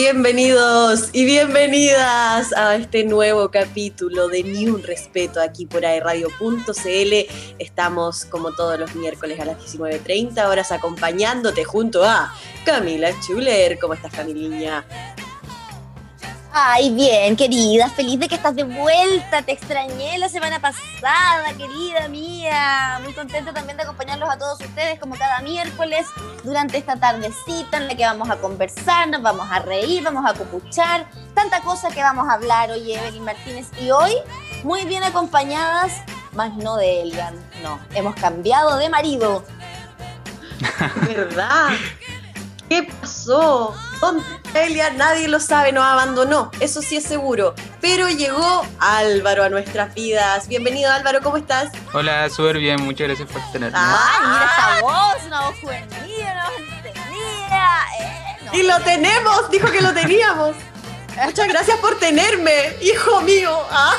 Bienvenidos 0.00 1.10
y 1.12 1.24
bienvenidas 1.24 2.52
a 2.52 2.76
este 2.76 3.02
nuevo 3.02 3.50
capítulo 3.50 4.28
de 4.28 4.44
Ni 4.44 4.68
un 4.68 4.80
Respeto 4.80 5.40
aquí 5.40 5.66
por 5.66 5.84
aerradio.cl. 5.84 7.14
Estamos 7.58 8.24
como 8.24 8.52
todos 8.52 8.78
los 8.78 8.94
miércoles 8.94 9.40
a 9.40 9.44
las 9.44 9.58
19.30 9.58 10.48
horas 10.48 10.70
acompañándote 10.70 11.64
junto 11.64 12.04
a 12.04 12.32
Camila 12.64 13.10
Chuler. 13.26 13.76
¿Cómo 13.80 13.94
estás, 13.94 14.12
Camiliña? 14.12 14.86
Ay, 16.60 16.90
bien, 16.90 17.36
querida, 17.36 17.88
feliz 17.88 18.18
de 18.18 18.26
que 18.26 18.34
estás 18.34 18.56
de 18.56 18.64
vuelta. 18.64 19.42
Te 19.42 19.52
extrañé 19.52 20.18
la 20.18 20.28
semana 20.28 20.58
pasada, 20.60 21.54
querida 21.56 22.08
mía. 22.08 22.98
Muy 23.04 23.12
contenta 23.12 23.52
también 23.52 23.76
de 23.76 23.84
acompañarlos 23.84 24.28
a 24.28 24.38
todos 24.38 24.60
ustedes 24.60 24.98
como 24.98 25.14
cada 25.14 25.40
miércoles 25.40 26.06
durante 26.42 26.76
esta 26.76 26.96
tardecita 26.96 27.76
en 27.76 27.86
la 27.86 27.94
que 27.94 28.04
vamos 28.04 28.28
a 28.28 28.38
conversar, 28.38 29.08
nos 29.08 29.22
vamos 29.22 29.46
a 29.48 29.60
reír, 29.60 30.02
vamos 30.02 30.28
a 30.28 30.34
copuchar. 30.34 31.06
Tanta 31.32 31.60
cosa 31.60 31.90
que 31.90 32.02
vamos 32.02 32.28
a 32.28 32.32
hablar 32.32 32.72
hoy, 32.72 32.92
Evelyn 32.92 33.24
Martínez. 33.24 33.68
Y 33.80 33.92
hoy, 33.92 34.14
muy 34.64 34.84
bien 34.84 35.04
acompañadas, 35.04 35.92
más 36.32 36.56
no 36.56 36.76
de 36.76 37.02
Elian. 37.02 37.36
No, 37.62 37.78
hemos 37.94 38.16
cambiado 38.16 38.78
de 38.78 38.88
marido. 38.88 39.44
¿Verdad? 41.06 41.68
¿Qué 42.68 42.82
pasó? 43.00 43.76
¿Dónde 44.00 44.22
Elia? 44.54 44.90
Nadie 44.90 45.28
lo 45.28 45.40
sabe, 45.40 45.72
nos 45.72 45.84
abandonó, 45.84 46.50
eso 46.60 46.82
sí 46.82 46.96
es 46.96 47.04
seguro. 47.04 47.54
Pero 47.80 48.08
llegó 48.08 48.64
Álvaro 48.78 49.42
a 49.44 49.48
nuestras 49.48 49.94
vidas. 49.94 50.46
Bienvenido 50.48 50.90
Álvaro, 50.92 51.20
¿cómo 51.22 51.36
estás? 51.36 51.72
Hola, 51.92 52.30
súper 52.30 52.58
bien, 52.58 52.82
muchas 52.84 53.08
gracias 53.08 53.28
por 53.28 53.42
tenerme. 53.52 53.76
Ay, 53.78 54.20
mira 54.20 54.44
esta 54.44 54.80
voz, 54.82 55.26
una 55.26 55.40
voz 55.48 55.60
juvenil, 55.60 56.20
una 56.20 56.44
voz 56.44 56.58
entendida. 56.58 57.86
Eh, 58.00 58.36
no. 58.44 58.54
Y 58.54 58.62
lo 58.62 58.80
tenemos, 58.80 59.50
dijo 59.50 59.70
que 59.70 59.80
lo 59.80 59.92
teníamos. 59.92 60.56
Muchas 61.24 61.48
gracias 61.48 61.78
por 61.78 61.98
tenerme, 61.98 62.76
hijo 62.80 63.20
mío. 63.22 63.58
Ah. 63.70 63.96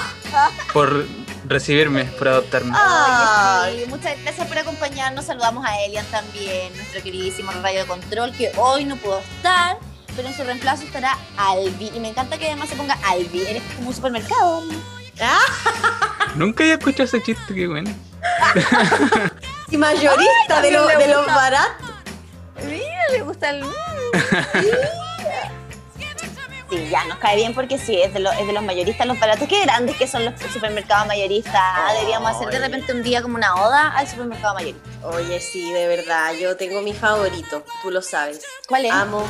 Por 0.71 1.05
recibirme, 1.45 2.05
por 2.05 2.27
adoptarme. 2.29 2.71
Ay, 2.75 3.81
sí. 3.83 3.89
Muchas 3.89 4.21
gracias 4.21 4.47
por 4.47 4.57
acompañarnos. 4.57 5.25
Saludamos 5.25 5.65
a 5.65 5.81
Elian 5.81 6.05
también, 6.05 6.73
nuestro 6.75 7.01
queridísimo 7.01 7.51
radio 7.61 7.81
de 7.81 7.87
control, 7.87 8.31
que 8.33 8.51
hoy 8.55 8.85
no 8.85 8.95
pudo 8.95 9.19
estar, 9.19 9.77
pero 10.19 10.27
en 10.27 10.35
su 10.35 10.43
reemplazo 10.43 10.83
estará 10.83 11.17
Albi. 11.37 11.91
Y 11.95 11.99
me 12.01 12.09
encanta 12.09 12.37
que 12.37 12.47
además 12.47 12.67
se 12.67 12.75
ponga 12.75 12.97
Albi. 13.05 13.41
Eres 13.47 13.63
como 13.77 13.87
un 13.87 13.95
supermercado. 13.95 14.63
Nunca 16.35 16.63
había 16.65 16.73
escuchado 16.75 17.05
ese 17.05 17.23
chiste, 17.23 17.55
qué 17.55 17.67
bueno. 17.67 17.89
y 19.69 19.77
mayorista 19.77 20.57
Ay, 20.57 20.61
de, 20.63 20.71
lo, 20.71 20.85
de 20.87 21.07
los 21.07 21.25
baratos. 21.25 21.89
Mira, 22.65 23.07
le 23.11 23.21
gusta 23.21 23.49
el. 23.51 23.63
Sí, 26.69 26.87
ya 26.91 27.03
nos 27.05 27.17
cae 27.17 27.35
bien 27.35 27.55
porque 27.55 27.79
sí, 27.79 27.99
es 27.99 28.13
de, 28.13 28.19
lo- 28.19 28.31
es 28.31 28.45
de 28.45 28.53
los 28.53 28.61
mayoristas, 28.61 29.07
los 29.07 29.19
baratos. 29.19 29.47
Qué 29.47 29.61
grandes 29.63 29.95
que 29.97 30.05
son 30.05 30.23
los 30.25 30.33
supermercados 30.53 31.07
mayoristas. 31.07 31.53
Ah, 31.55 31.93
Deberíamos 31.93 32.29
hacer 32.35 32.49
de 32.49 32.59
repente 32.59 32.93
un 32.93 33.01
día 33.01 33.21
como 33.23 33.35
una 33.35 33.55
oda 33.55 33.87
al 33.97 34.07
supermercado 34.07 34.53
mayorista. 34.53 34.87
Oye, 35.03 35.39
sí, 35.39 35.71
de 35.71 35.87
verdad, 35.87 36.33
yo 36.39 36.57
tengo 36.57 36.81
mi 36.81 36.93
favorito, 36.93 37.63
tú 37.81 37.89
lo 37.89 38.01
sabes. 38.03 38.41
¿Cuál 38.67 38.85
es? 38.85 38.91
Amo 38.91 39.25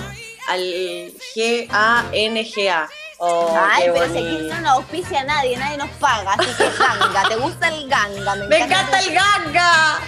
al 0.50 1.14
G-A-N-G-A. 1.36 2.89
Oh, 3.22 3.53
Ay, 3.69 3.89
pero 3.94 4.05
si 4.14 4.17
aquí 4.17 4.38
no 4.50 4.61
nos 4.61 4.72
auspicia 4.72 5.19
a 5.19 5.23
nadie, 5.25 5.58
nadie 5.58 5.78
nos 5.78 5.89
paga, 6.00 6.33
así 6.33 6.47
que 6.58 6.69
ganga, 6.78 7.23
¿te 7.28 7.36
gusta 7.36 7.67
el 7.67 7.89
ganga? 7.89 8.36
¡Me 8.47 8.58
encanta 8.59 9.00
el 9.02 9.14
ganga! 9.14 10.00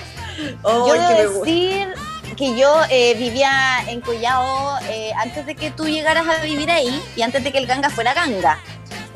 Oh, 0.64 0.88
Yo 0.88 0.94
debo 0.94 1.44
decir 1.44 1.94
que 2.38 2.56
yo 2.58 2.74
eh, 2.90 3.14
vivía 3.16 3.84
en 3.88 4.00
Collao 4.00 4.78
eh, 4.90 5.12
antes 5.18 5.46
de 5.46 5.56
que 5.56 5.72
tú 5.72 5.88
llegaras 5.88 6.26
a 6.26 6.38
vivir 6.42 6.72
ahí 6.72 7.04
y 7.18 7.22
antes 7.22 7.44
de 7.44 7.52
que 7.52 7.58
el 7.58 7.68
ganga 7.68 7.90
fuera 7.90 8.14
ganga. 8.14 8.60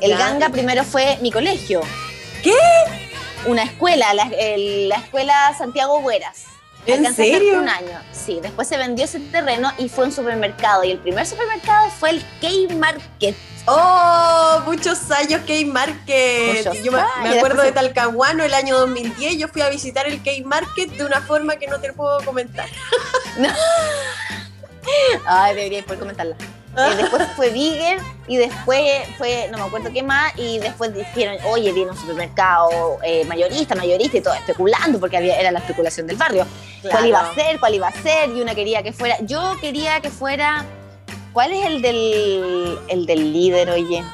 El 0.00 0.16
ganga 0.18 0.50
primero 0.50 0.84
fue 0.84 1.16
mi 1.22 1.32
colegio. 1.32 1.80
¿Qué? 2.42 2.52
Una 3.46 3.62
escuela, 3.62 4.12
la, 4.12 4.24
el- 4.38 4.90
la 4.90 4.96
escuela 4.96 5.54
Santiago 5.56 5.98
Hueras. 6.00 6.44
¿En 6.86 7.14
serio? 7.14 7.60
Un 7.60 7.68
año, 7.68 8.00
sí. 8.12 8.38
Después 8.40 8.68
se 8.68 8.76
vendió 8.76 9.04
ese 9.04 9.20
terreno 9.20 9.72
y 9.78 9.88
fue 9.88 10.04
un 10.04 10.12
supermercado. 10.12 10.84
Y 10.84 10.92
el 10.92 10.98
primer 10.98 11.26
supermercado 11.26 11.90
fue 11.90 12.10
el 12.10 12.24
K-Market. 12.40 13.34
Oh, 13.66 14.62
muchos 14.64 15.10
años 15.10 15.40
K-Market. 15.46 16.72
Yo 16.84 16.92
me, 16.92 17.00
acuerdo 17.38 17.62
de 17.62 17.72
Talcahuano 17.72 18.44
el 18.44 18.54
año 18.54 18.78
2010. 18.78 19.38
Yo 19.38 19.48
fui 19.48 19.62
a 19.62 19.68
visitar 19.68 20.06
el 20.06 20.22
K-Market 20.22 20.90
de 20.90 21.04
una 21.04 21.20
forma 21.20 21.56
que 21.56 21.66
no 21.66 21.80
te 21.80 21.92
puedo 21.92 22.24
comentar. 22.24 22.68
Ay, 25.26 25.56
debería 25.56 25.82
poder 25.82 25.98
comentarla. 25.98 26.36
Eh, 26.76 26.96
después 26.96 27.26
fue 27.34 27.48
Bigger 27.50 27.98
y 28.28 28.36
después 28.36 28.82
fue, 29.16 29.48
no 29.50 29.56
me 29.56 29.64
acuerdo 29.64 29.90
qué 29.92 30.02
más, 30.02 30.32
y 30.36 30.58
después 30.58 30.94
dijeron, 30.94 31.38
oye, 31.46 31.72
viene 31.72 31.90
un 31.90 31.96
supermercado 31.96 32.98
eh, 33.02 33.24
mayorista, 33.24 33.74
mayorista 33.74 34.18
y 34.18 34.20
todo, 34.20 34.34
especulando, 34.34 35.00
porque 35.00 35.16
había, 35.16 35.40
era 35.40 35.50
la 35.50 35.60
especulación 35.60 36.06
del 36.06 36.16
barrio. 36.16 36.46
¿Cuál 36.82 37.06
iba 37.06 37.20
a 37.20 37.34
ser? 37.34 37.58
¿Cuál 37.58 37.74
iba 37.74 37.88
a 37.88 37.92
ser? 37.92 38.30
Y 38.30 38.42
una 38.42 38.54
quería 38.54 38.82
que 38.82 38.92
fuera, 38.92 39.16
yo 39.22 39.56
quería 39.60 40.00
que 40.00 40.10
fuera, 40.10 40.66
¿cuál 41.32 41.52
es 41.52 41.64
el 41.64 41.80
del, 41.80 42.78
el 42.88 43.06
del 43.06 43.32
líder, 43.32 43.70
oye? 43.70 44.04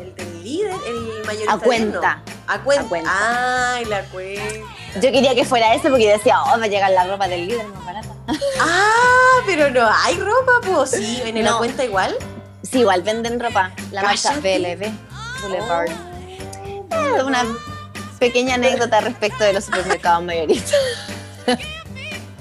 El 0.00 0.14
del 0.16 0.42
líder, 0.42 0.74
el 0.88 1.24
mayorista. 1.24 1.52
A 1.52 1.58
cuenta. 1.58 2.22
A 2.48 2.62
cuenta. 2.62 2.84
A 2.84 2.88
cuenta. 2.88 3.74
Ay, 3.74 3.84
la 3.84 4.02
cuenta. 4.06 4.42
Yo 4.96 5.12
quería 5.12 5.34
que 5.34 5.44
fuera 5.44 5.74
ese 5.74 5.88
porque 5.88 6.08
decía, 6.08 6.42
oh, 6.42 6.58
va 6.58 6.64
a 6.64 6.66
llegar 6.66 6.90
la 6.90 7.04
ropa 7.06 7.28
del 7.28 7.46
líder 7.46 7.66
más 7.68 7.84
barata. 7.84 8.08
Ah, 8.60 9.42
pero 9.46 9.70
no 9.70 9.88
hay 10.04 10.16
ropa, 10.18 10.52
pues 10.64 10.90
sí, 10.90 11.22
en 11.24 11.42
la 11.44 11.50
No. 11.52 11.58
cuenta 11.58 11.84
igual. 11.84 12.14
Sí, 12.62 12.80
igual 12.80 13.02
venden 13.02 13.40
ropa, 13.40 13.70
la 13.90 14.02
marca. 14.02 14.32
BLB, 14.34 14.90
Boulevard. 15.42 15.88
Eh, 16.28 17.22
una 17.24 17.44
pequeña 18.18 18.54
anécdota 18.56 19.00
respecto 19.00 19.44
de 19.44 19.54
los 19.54 19.64
supermercados 19.64 20.22
mayoristas. 20.24 20.78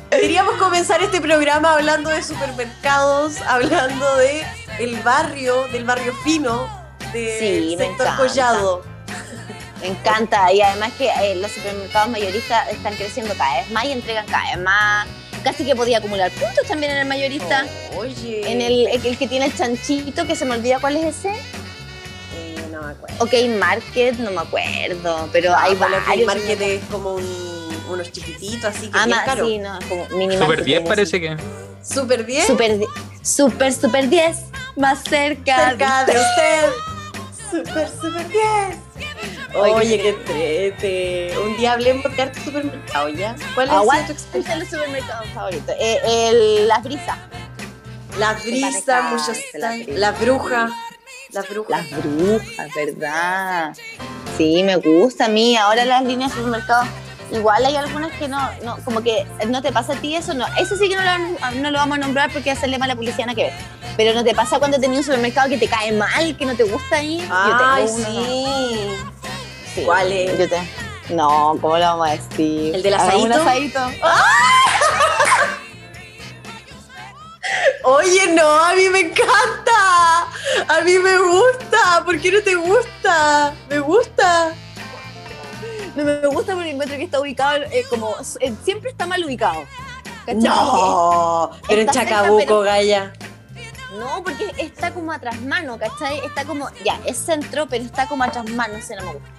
Queríamos 0.10 0.56
comenzar 0.56 1.02
este 1.02 1.22
programa 1.22 1.74
hablando 1.74 2.10
de 2.10 2.22
supermercados, 2.24 3.38
hablando 3.48 4.16
de 4.18 4.44
el 4.80 4.98
barrio, 5.02 5.68
del 5.70 5.86
barrio 5.86 6.14
fino, 6.24 6.68
del 7.14 7.40
Sí, 7.40 7.76
sector 7.78 8.08
encanta. 8.08 8.18
collado. 8.18 8.84
Me 9.82 9.88
encanta. 9.88 10.52
Y 10.52 10.62
además 10.62 10.92
que 10.98 11.08
eh, 11.10 11.36
los 11.36 11.52
supermercados 11.52 12.10
mayoristas 12.10 12.70
están 12.72 12.94
creciendo 12.96 13.34
cada 13.36 13.58
vez 13.62 13.72
más 13.72 13.86
y 13.86 13.92
entregan 13.92 14.26
cada 14.26 14.44
vez 14.56 14.60
más. 14.64 15.08
Casi 15.44 15.64
que 15.66 15.74
podía 15.76 16.00
acumular 16.00 16.30
puntos 16.32 16.68
también 16.68 16.92
en 16.92 16.98
el 17.00 17.06
mayorista. 17.08 17.66
Oye. 17.96 18.52
En 18.52 18.62
el, 18.62 18.88
el 18.88 19.18
que 19.18 19.28
tiene 19.28 19.46
el 19.46 19.56
chanchito, 19.56 20.28
que 20.28 20.36
se 20.36 20.44
me 20.46 20.56
olvida 20.56 20.80
cuál 20.80 20.98
es 20.98 21.16
ese. 21.18 21.30
Eh, 21.32 22.56
no 22.72 22.82
me 22.82 22.92
acuerdo. 22.92 23.24
Ok, 23.24 23.34
Market, 23.58 24.16
no 24.18 24.32
me 24.32 24.42
acuerdo. 24.42 25.30
Pero 25.32 25.54
Ah, 25.54 25.64
hay 25.64 25.76
bueno, 25.76 25.96
que 25.96 26.02
el 26.02 26.26
varios. 26.26 26.28
market 26.28 26.62
es 26.62 26.84
como 26.92 27.14
un- 27.16 27.84
unos 27.90 28.12
chiquititos, 28.12 28.66
así 28.66 28.88
que 28.92 29.00
Ah, 29.00 29.06
bien 29.06 29.18
caro. 29.26 29.46
sí, 29.48 29.58
no, 29.60 29.80
como 29.88 30.06
mini 30.10 30.34
Super 30.34 30.48
market 30.50 30.66
10 30.66 30.80
tiene, 30.80 30.88
parece 30.90 31.22
que. 31.22 31.38
Súper 31.82 32.24
bien. 32.26 32.46
Super, 32.46 32.78
di- 32.78 32.86
super, 33.24 33.74
super 33.74 34.10
10. 34.10 34.38
Más 34.76 35.04
cerca. 35.04 35.70
cerca 35.70 36.04
de 36.06 36.12
usted. 36.20 36.70
Súper, 37.50 37.88
súper 37.90 38.28
bien. 38.28 38.89
Oye, 39.56 39.74
Oye, 39.74 40.02
qué 40.02 40.14
trete. 40.14 41.38
Un 41.40 41.58
día 41.58 41.74
hablemos 41.74 42.04
de 42.16 42.22
arte 42.22 42.40
supermercado, 42.44 43.10
¿ya? 43.10 43.36
¿Cuál 43.56 43.70
es 43.70 44.06
tu 44.06 44.12
experiencia? 44.14 44.54
el 44.56 44.70
supermercado 44.70 45.24
favorito. 45.34 45.72
Eh, 45.80 46.00
el, 46.06 46.68
la 46.68 46.80
brisa. 46.80 47.18
La 48.18 48.34
brisa, 48.34 48.68
descanse, 48.68 49.16
muchos 49.32 49.38
la 49.56 49.70
años. 49.70 49.86
brisa. 49.86 50.00
La 50.00 50.12
bruja. 50.12 50.70
La 51.32 51.42
bruja. 51.42 51.70
Las 51.70 51.90
brujas, 52.04 52.70
¿verdad? 52.76 53.74
Sí, 54.38 54.64
me 54.64 54.76
gusta 54.78 55.26
a 55.26 55.30
mí. 55.30 55.56
Ahora 55.58 55.86
las 55.86 56.04
líneas 56.04 56.32
de 56.32 56.38
supermercados, 56.38 56.88
igual 57.32 57.66
hay 57.66 57.76
algunas 57.76 58.12
que 58.14 58.28
no, 58.28 58.50
no, 58.64 58.78
como 58.84 59.02
que 59.02 59.26
no 59.48 59.62
te 59.62 59.72
pasa 59.72 59.94
a 59.94 59.96
ti 59.96 60.16
eso, 60.16 60.34
no. 60.34 60.46
Eso 60.58 60.76
sí 60.76 60.90
que 60.90 60.96
no 60.96 61.02
lo, 61.04 61.52
no 61.62 61.72
lo 61.72 61.78
vamos 61.80 61.98
a 61.98 62.02
nombrar 62.02 62.32
porque 62.32 62.52
hacerle 62.52 62.78
mala 62.78 62.96
publicidad 62.96 63.26
nada 63.28 63.36
que 63.36 63.44
ver. 63.44 63.54
Pero 63.98 64.14
no 64.14 64.24
te 64.24 64.34
pasa 64.34 64.60
cuando 64.60 64.80
tenías 64.80 65.00
un 65.00 65.06
supermercado 65.06 65.50
que 65.50 65.58
te 65.58 65.68
cae 65.68 65.92
mal, 65.92 66.36
que 66.38 66.46
no 66.46 66.56
te 66.56 66.64
gusta 66.64 67.02
ir. 67.04 67.28
Ay, 67.32 67.52
Yo 67.52 67.58
tengo 67.58 67.96
uno, 67.96 68.06
sí. 68.06 68.96
Sí. 69.76 69.84
¿Cuál 69.84 70.12
es? 70.12 70.38
Yo 70.38 70.50
te- 70.50 70.70
No, 71.14 71.58
¿cómo 71.62 71.78
lo 71.78 71.86
vamos 71.86 72.08
a 72.08 72.12
decir? 72.12 72.76
¿El 72.76 72.84
del 72.84 72.94
Hagamos 72.94 73.24
un 73.24 73.32
asadito? 73.34 73.80
asadito. 73.80 74.08
Oye, 77.84 78.28
no, 78.34 78.48
a 78.48 78.74
mí 78.76 78.90
me 78.90 79.00
encanta. 79.00 80.22
A 80.68 80.82
mí 80.84 80.98
me 81.00 81.18
gusta. 81.18 82.04
¿Por 82.06 82.20
qué 82.20 82.32
no 82.32 82.42
te 82.44 82.56
gusta? 82.56 83.54
Me 83.70 83.80
gusta. 83.80 84.54
No 85.96 86.04
me 86.04 86.28
gusta 86.28 86.54
porque 86.54 86.70
encuentro 86.72 86.98
que 86.98 87.04
está 87.04 87.20
ubicado 87.20 87.64
eh, 87.72 87.84
como. 87.90 88.16
eh, 88.40 88.54
siempre 88.64 88.92
está 88.92 89.08
mal 89.08 89.24
ubicado. 89.26 89.62
¿cachai? 90.26 90.36
No, 90.44 91.50
pero 91.68 91.82
en 91.82 91.88
cerca, 91.92 92.10
Chacabuco, 92.10 92.38
pero- 92.38 92.62
Gaya. 92.62 93.14
No, 93.98 94.24
porque 94.24 94.54
está 94.60 94.94
como 94.94 95.12
atrás 95.12 95.42
mano, 95.42 95.80
¿cachai? 95.80 96.20
Está 96.20 96.46
como, 96.46 96.70
ya, 96.86 97.00
es 97.06 97.18
centro, 97.18 97.68
pero 97.68 97.84
está 97.84 98.08
como 98.08 98.24
atrás 98.24 98.48
mano, 98.52 98.76
no 98.78 98.84
sé, 98.86 98.96
no 98.96 99.02
me 99.04 99.14
gusta. 99.14 99.30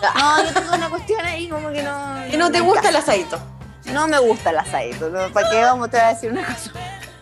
No, 0.14 0.44
yo 0.44 0.52
tengo 0.52 0.74
una 0.74 0.88
cuestión 0.90 1.24
ahí 1.24 1.48
como 1.48 1.70
que 1.70 1.82
no... 1.82 2.14
Que 2.30 2.36
no 2.36 2.50
te 2.50 2.60
gusta 2.60 2.88
el 2.90 2.96
asadito. 2.96 3.38
No 3.86 4.06
me 4.08 4.18
gusta 4.18 4.50
el 4.50 4.58
asadito, 4.58 5.08
¿no? 5.10 5.28
¿para 5.32 5.50
qué 5.50 5.62
vamos 5.62 5.90
te 5.90 5.96
voy 5.98 6.06
a 6.06 6.08
decir 6.08 6.30
una 6.32 6.44
cosa? 6.44 6.70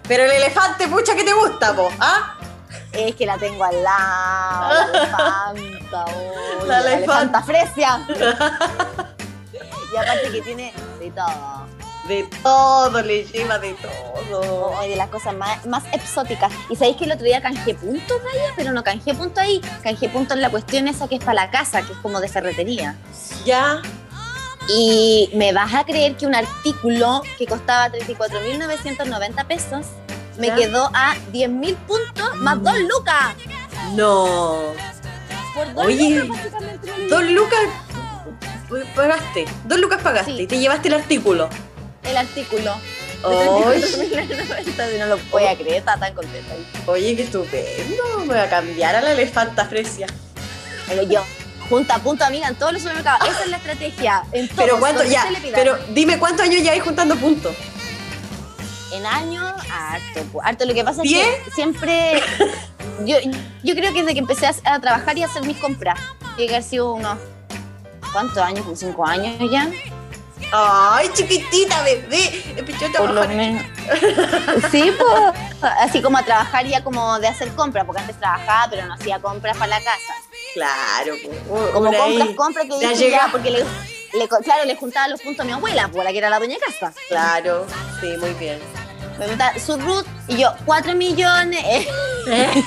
Pero 0.09 0.25
el 0.25 0.31
elefante, 0.33 0.89
pucha, 0.89 1.15
que 1.15 1.25
te 1.25 1.33
gusta, 1.33 1.75
po. 1.75 1.91
¿Ah? 2.01 2.35
Es 2.93 3.15
que 3.17 3.25
la 3.27 3.39
tengo 3.39 3.65
al 3.65 3.83
lado, 3.83 4.75
la 4.93 4.99
elefanta, 4.99 6.05
oh, 6.07 6.67
La 6.67 6.81
la 6.81 6.93
elefanta. 6.95 7.39
elefanta 7.39 7.43
fresia. 7.43 8.07
y 9.93 9.97
aparte 9.97 10.31
que 10.31 10.43
tiene 10.43 10.75
de 10.99 11.11
todo. 11.11 11.67
De 12.09 12.25
todo, 12.43 13.01
le 13.03 13.25
lleva 13.25 13.59
de 13.61 13.75
todo. 13.75 13.93
Oh, 14.35 14.81
de 14.83 14.97
las 14.97 15.09
cosas 15.09 15.37
más, 15.37 15.65
más 15.67 15.85
exóticas. 15.93 16.53
Y 16.69 16.75
sabéis 16.77 16.97
que 16.97 17.05
el 17.05 17.13
otro 17.13 17.25
día 17.25 17.41
canjeé 17.41 17.75
puntos, 17.75 18.17
vaya, 18.25 18.53
pero 18.57 18.73
no 18.73 18.83
canjeé 18.83 19.15
punto 19.15 19.41
ahí. 19.41 19.61
Canjeé 19.83 20.09
puntos 20.09 20.37
en 20.37 20.43
la 20.43 20.51
cuestión 20.51 20.89
esa 20.89 21.07
que 21.07 21.17
es 21.17 21.21
para 21.25 21.45
la 21.45 21.51
casa, 21.51 21.83
que 21.83 21.93
es 21.93 21.99
como 21.99 22.21
de 22.21 22.29
ferretería. 22.29 22.97
Ya. 23.45 23.81
Y 24.69 25.31
me 25.35 25.53
vas 25.53 25.75
a 25.75 25.85
creer 25.85 26.17
que 26.17 26.27
un 26.27 26.35
artículo 26.35 27.23
que 27.39 27.47
costaba 27.47 27.89
34.990 27.93 29.47
pesos 29.47 29.87
me 30.39 30.49
¿Ya? 30.49 30.55
quedó 30.57 30.91
a 30.95 31.15
10.000 31.33 31.77
puntos 31.87 32.37
más 32.37 32.63
2 32.63 32.79
lucas. 32.81 33.35
No. 33.93 34.59
Por 35.55 35.75
2 35.75 35.87
Oye, 35.87 36.11
lucas 36.25 36.43
básicamente. 36.45 37.09
Dos 37.09 37.25
lucas 37.25 37.61
pagaste. 38.97 39.45
Dos 39.65 39.79
lucas 39.79 40.01
pagaste 40.03 40.33
Sí. 40.37 40.43
y 40.43 40.47
te 40.47 40.59
llevaste 40.59 40.89
el 40.89 40.95
artículo. 40.95 41.49
El 42.05 42.17
artículo. 42.17 42.75
Oye, 43.23 43.39
34.990, 43.39 44.99
no 44.99 45.07
lo 45.07 45.19
voy 45.31 45.45
a 45.45 45.57
creer, 45.57 45.77
estaba 45.77 46.01
tan 46.07 46.15
contenta. 46.15 46.55
oye, 46.87 47.15
qué 47.15 47.23
estupendo. 47.23 48.03
Me 48.21 48.27
voy 48.27 48.39
a 48.39 48.51
cambiar 48.51 48.97
a 48.97 49.01
la 49.01 49.13
elefanta 49.13 49.65
fresia. 49.67 50.09
Pero 50.89 51.05
yo, 51.05 51.23
junta 51.69 51.95
a 51.95 51.99
punto, 52.01 52.25
amiga, 52.25 52.49
en 52.49 52.57
todos 52.57 52.73
los 52.73 52.83
supermercados. 52.83 53.29
Esa 53.29 53.45
es 53.45 53.51
la 53.51 53.57
estrategia. 53.59 54.25
En 54.33 54.49
todos, 54.49 54.65
Pero 54.65 54.81
cuánto, 54.81 55.05
ya, 55.05 55.27
pero 55.55 55.79
dime 55.91 56.19
cuántos 56.19 56.45
años 56.47 56.63
ya 56.63 56.73
hay 56.73 56.81
juntando 56.81 57.15
puntos. 57.17 57.55
En 58.93 59.07
años, 59.07 59.55
harto, 59.71 60.41
harto. 60.43 60.65
Lo 60.67 60.75
que 60.75 60.85
pasa 60.85 61.03
es 61.05 61.11
que 61.11 61.43
siempre. 61.55 62.21
Yo, 63.07 63.17
yo 63.65 63.75
creo 63.75 63.93
que 63.93 64.01
desde 64.03 64.13
que 64.13 64.21
empecé 64.21 64.47
a, 64.47 64.55
a 64.65 64.79
trabajar 64.79 65.17
y 65.17 65.23
a 65.23 65.27
hacer 65.27 65.45
mis 65.45 65.57
compras, 65.57 65.99
tiene 66.37 66.49
que 66.51 66.57
haber 66.57 66.69
sido 66.69 66.93
unos. 66.93 67.19
¿Cuántos 68.13 68.37
años? 68.39 68.61
¿Como 68.65 68.77
cinco 68.77 69.05
años 69.07 69.35
ya? 69.51 69.69
Ay, 70.51 71.09
chiquitita, 71.15 71.83
bebé. 71.83 72.43
Empezó 72.57 72.87
a 72.87 72.89
Por 72.93 73.11
lo 73.11 73.23
trabajar. 73.23 73.37
menos. 73.37 73.63
Sí, 74.71 74.93
pues. 74.99 75.73
Así 75.81 76.03
como 76.03 76.19
a 76.19 76.23
trabajar 76.25 76.67
ya 76.67 76.83
como 76.83 77.19
de 77.21 77.29
hacer 77.29 77.49
compras, 77.55 77.85
porque 77.87 78.01
antes 78.01 78.19
trabajaba, 78.19 78.67
pero 78.71 78.87
no 78.87 78.95
hacía 78.95 79.19
compras 79.21 79.57
para 79.57 79.69
la 79.69 79.79
casa. 79.79 80.15
Claro, 80.55 81.15
po, 81.49 81.71
Como 81.73 81.93
compras, 81.93 82.29
compras 82.37 82.67
que 82.67 82.81
Ya 82.81 82.93
llega. 82.93 83.29
porque 83.31 83.51
le, 83.51 83.65
claro, 84.45 84.65
le 84.67 84.77
juntaba 84.77 85.09
los 85.09 85.21
puntos 85.23 85.41
a 85.41 85.47
mi 85.47 85.53
abuela, 85.53 85.89
pues 85.91 86.05
la 86.05 86.11
que 86.13 86.19
era 86.19 86.29
la 86.31 86.39
dueña 86.39 86.57
de 86.57 86.61
casa. 86.61 86.93
Claro, 87.09 87.67
sí, 88.01 88.09
muy 88.19 88.33
bien. 88.35 88.59
Me 89.13 89.19
preguntaba 89.27 89.59
su 89.59 89.77
root 89.79 90.07
y 90.29 90.37
yo, 90.39 90.53
4 90.67 90.95
millones. 90.95 91.65
eh. 91.65 91.87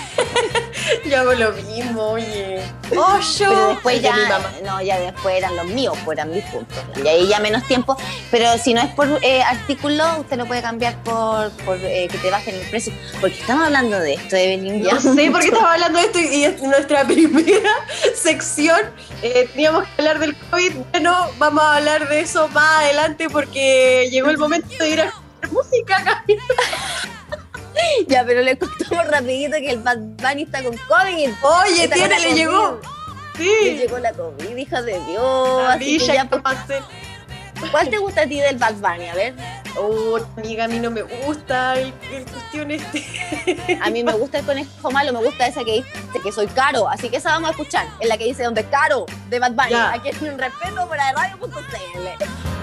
Yo 1.05 1.19
hago 1.19 1.33
lo 1.33 1.51
mismo, 1.53 2.11
oye. 2.11 2.61
Ocho. 2.95 3.45
Pero 3.49 3.67
después 3.69 4.01
ya, 4.01 4.15
no, 4.63 4.81
ya 4.81 4.99
después 4.99 5.35
eran 5.35 5.55
los 5.55 5.65
míos, 5.67 5.97
pues 6.05 6.17
eran 6.17 6.31
mis 6.31 6.43
puntos. 6.45 6.77
Y 7.03 7.07
ahí 7.07 7.27
ya 7.27 7.39
menos 7.39 7.63
tiempo. 7.67 7.97
Pero 8.31 8.57
si 8.57 8.73
no 8.73 8.81
es 8.81 8.93
por 8.93 9.07
eh, 9.21 9.41
artículo, 9.41 10.19
usted 10.19 10.37
lo 10.37 10.45
puede 10.45 10.61
cambiar 10.61 11.01
por, 11.03 11.51
por 11.63 11.77
eh, 11.77 12.07
que 12.11 12.17
te 12.17 12.29
bajen 12.29 12.55
el 12.55 12.69
precio. 12.69 12.93
Porque 13.19 13.39
estamos 13.39 13.65
hablando 13.65 13.99
de 13.99 14.13
esto, 14.13 14.35
Evelyn. 14.35 14.83
Ya. 14.83 14.93
No 14.93 15.01
sé 15.01 15.31
por 15.31 15.41
qué 15.41 15.47
estaba 15.53 15.73
hablando 15.73 15.99
de 15.99 16.05
esto 16.05 16.19
y 16.19 16.43
es 16.43 16.61
nuestra 16.61 17.03
primera 17.07 17.71
sección. 18.15 18.79
Eh, 19.21 19.49
teníamos 19.51 19.83
que 19.83 19.89
hablar 20.01 20.19
del 20.19 20.35
COVID. 20.35 20.73
Bueno, 20.91 21.29
vamos 21.37 21.63
a 21.63 21.77
hablar 21.77 22.07
de 22.09 22.21
eso 22.21 22.47
más 22.49 22.83
adelante 22.83 23.29
porque 23.29 24.09
llegó 24.11 24.29
el 24.29 24.37
momento 24.37 24.67
de 24.79 24.89
ir 24.89 25.01
a 25.01 25.13
música. 25.51 26.01
Gaby. 26.03 26.39
Ya, 28.07 28.23
pero 28.25 28.41
le 28.41 28.57
contamos 28.57 29.07
rapidito 29.07 29.57
que 29.57 29.69
el 29.71 29.79
Bad 29.79 29.97
Bunny 29.99 30.43
está 30.43 30.63
con 30.63 30.75
COVID. 30.77 31.29
Oye, 31.41 31.87
tiene, 31.87 32.19
le 32.19 32.33
llegó. 32.33 32.79
Le 33.37 33.43
Sí. 33.43 33.77
llegó 33.77 33.97
la 33.99 34.13
COVID, 34.13 34.55
hija 34.55 34.81
de 34.81 34.99
Dios. 35.05 35.63
La 35.63 35.73
Así 35.73 35.79
que 35.85 35.85
villa 35.99 36.13
ya, 36.13 36.25
pues, 36.29 36.41
pasé. 36.41 36.79
¿Cuál 37.71 37.89
te 37.89 37.97
gusta 37.97 38.21
a 38.21 38.27
ti 38.27 38.39
del 38.39 38.57
Bad 38.57 38.75
Bunny? 38.75 39.07
A 39.09 39.15
ver. 39.15 39.33
Oh, 39.77 40.17
amiga, 40.37 40.65
a 40.65 40.67
mí 40.67 40.79
no 40.79 40.89
me 40.91 41.01
gusta 41.03 41.77
el, 41.79 41.93
el 42.11 42.25
cuestión 42.25 42.71
este. 42.71 43.05
A 43.81 43.89
mí 43.89 44.03
me 44.05 44.13
gusta 44.13 44.39
el 44.39 44.45
conejo 44.45 44.91
malo, 44.91 45.11
me 45.11 45.19
gusta 45.19 45.47
esa 45.47 45.63
que 45.65 45.71
dice 45.73 45.87
que 46.23 46.31
soy 46.31 46.47
caro. 46.47 46.87
Así 46.87 47.09
que 47.09 47.17
esa 47.17 47.31
vamos 47.31 47.49
a 47.49 47.51
escuchar. 47.51 47.85
Es 47.99 48.07
la 48.07 48.17
que 48.17 48.23
dice 48.25 48.43
donde 48.43 48.61
es 48.61 48.67
caro, 48.67 49.05
de 49.29 49.39
Bad 49.39 49.51
Bunny. 49.51 49.71
Ya. 49.71 49.91
Aquí 49.93 50.09
es 50.09 50.21
un 50.21 50.37
respeto 50.37 50.87
para 50.87 51.11
radio.cl. 51.11 52.54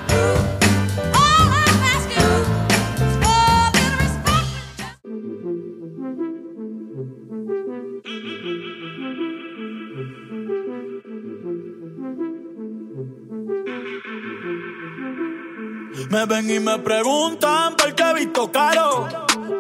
Me 16.13 16.27
ven 16.27 16.51
y 16.51 16.61
me 16.61 16.79
preguntan 16.79 17.75
por 17.75 17.95
qué 17.95 18.03
he 18.03 18.13
visto 18.13 18.53
caro. 18.53 19.09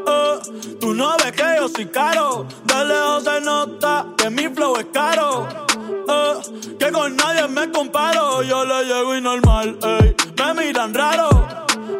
Eh, 0.06 0.76
tú 0.78 0.92
no 0.92 1.16
ves 1.16 1.32
que 1.32 1.44
yo 1.56 1.66
soy 1.66 1.86
caro. 1.86 2.46
De 2.64 2.84
lejos 2.84 3.24
se 3.24 3.40
nota 3.40 4.04
que 4.18 4.28
mi 4.28 4.48
flow 4.48 4.76
es 4.76 4.84
caro. 4.92 5.48
Eh, 6.06 6.76
que 6.78 6.92
con 6.92 7.16
nadie 7.16 7.48
me 7.48 7.72
comparo. 7.72 8.42
Yo 8.42 8.66
le 8.66 8.84
llego 8.84 9.16
y 9.16 9.22
normal. 9.22 9.78
Me 10.36 10.62
miran 10.62 10.92
raro. 10.92 11.30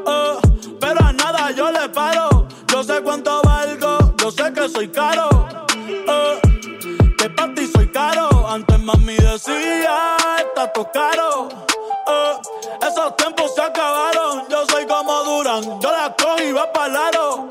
Eh, 0.07 0.37
pero 0.79 1.03
a 1.03 1.13
nada 1.15 1.51
yo 1.53 1.73
le 1.73 1.89
paro. 1.89 2.47
Yo 2.69 2.85
sé 2.85 3.01
cuánto 3.01 3.41
valgo. 3.41 4.15
Yo 4.19 4.31
sé 4.31 4.53
que 4.53 4.69
soy 4.69 4.89
caro. 4.89 5.49
Eh, 5.79 6.41
que 7.17 7.31
para 7.31 7.55
ti 7.55 7.67
soy 7.75 7.91
caro. 7.91 8.47
Antes 8.47 8.79
mami 8.81 9.15
decía, 9.15 10.17
está 10.37 10.71
todo 10.75 10.91
yo 15.61 15.93
la 15.93 16.15
cojo 16.17 16.43
y 16.43 16.53
va 16.53 16.73
para 16.73 16.89
lado. 16.89 17.49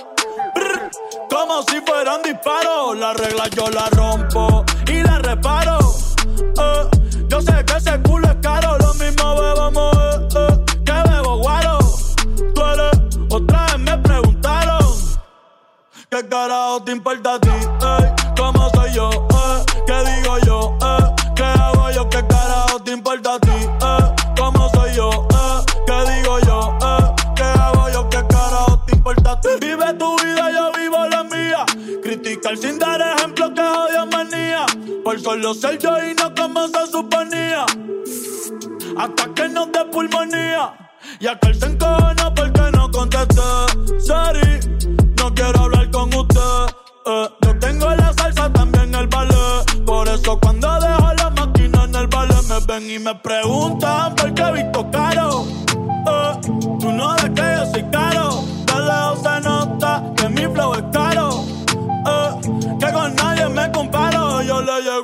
Como 1.30 1.62
si 1.64 1.80
fueran 1.82 2.22
disparos. 2.24 2.98
La 2.98 3.14
regla 3.14 3.48
yo 3.50 3.70
la 3.70 3.90
rompo 3.90 4.66
y 4.88 5.04
la 5.04 5.20
reparo. 5.20 5.78
Eh, 6.38 6.90
yo 7.28 7.42
sé 7.42 7.64
que 7.66 7.78
ese 7.78 8.02
culo 8.02 8.28
es 8.28 8.38
caro. 8.42 8.78
Lo 8.80 8.94
mismo 8.96 9.36
bebamos 9.36 9.96
eh, 9.98 10.28
eh, 10.36 10.66
que 10.84 11.10
bebo 11.10 11.38
guaro. 11.38 11.80
Eres, 12.74 13.18
otra 13.30 13.66
vez 13.66 13.80
me 13.80 13.98
preguntaron. 14.00 14.86
¿Qué 16.10 16.28
carajo 16.28 16.84
te 16.84 16.92
importa 16.92 17.36
a 17.36 17.40
ti? 17.40 17.50
¿Cómo 18.36 18.70
soy 18.72 18.94
yo? 18.94 19.31
Solo 35.42 35.74
yo 35.74 36.04
y 36.04 36.14
no 36.14 36.34
como 36.36 36.68
se 36.68 36.88
suponía. 36.92 37.66
Hasta 38.98 39.34
que 39.34 39.50
nos 39.50 39.72
dé 39.72 39.86
pulmonía. 39.86 40.74
Y 41.20 41.28
aquel 41.28 41.56
se 41.56 41.66
encojona 41.66 42.21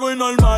Yo 0.07 0.11
le 0.11 0.15
llego 0.15 0.15
y 0.15 0.15
normal. 0.15 0.56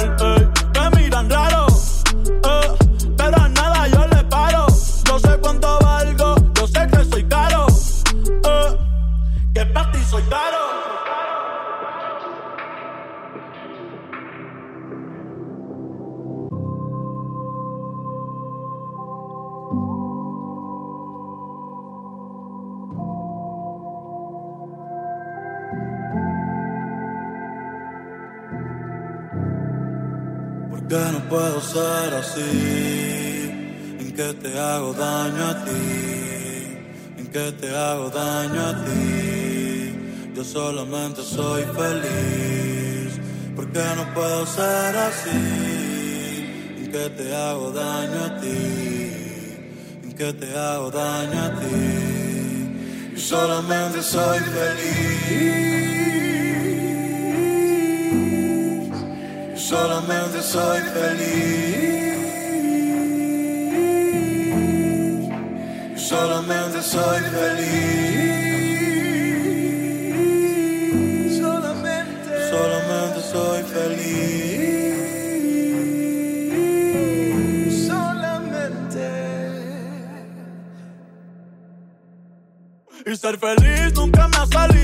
Hago 34.79 34.93
daño 34.93 35.45
a 35.45 35.65
ti? 35.65 35.71
¿En 37.17 37.27
qué 37.27 37.51
te 37.59 37.75
hago 37.75 38.09
daño 38.09 38.62
a 38.71 38.86
ti? 38.86 39.93
Yo 40.36 40.43
solamente 40.43 41.21
soy 41.21 41.63
feliz. 41.63 43.19
Porque 43.55 43.83
no 43.98 44.13
puedo 44.13 44.45
ser 44.45 44.95
así, 45.09 45.29
en 46.79 46.91
que 46.93 47.09
te 47.09 47.36
hago 47.36 47.71
daño 47.71 48.24
a 48.24 48.39
ti, 48.39 48.57
en 50.03 50.13
que 50.15 50.31
te 50.31 50.57
hago 50.57 50.89
daño 50.89 51.43
a 51.43 51.59
ti. 51.59 53.13
Y 53.17 53.19
solamente 53.19 54.01
soy 54.01 54.39
feliz, 54.39 55.29
y 59.55 59.59
solamente 59.59 60.41
soy 60.41 60.79
feliz. 60.98 62.09
Solamente 66.10 66.82
soy 66.82 67.22
feliz. 67.22 67.70
Solamente, 71.38 72.50
solamente 72.50 73.22
soy 73.32 73.62
feliz. 73.75 74.10
Solamente. 77.86 79.06
Y 83.06 83.16
ser 83.16 83.38
feliz 83.38 83.94
nunca 83.94 84.28
me 84.30 84.38
ha 84.38 84.48
salido 84.48 84.78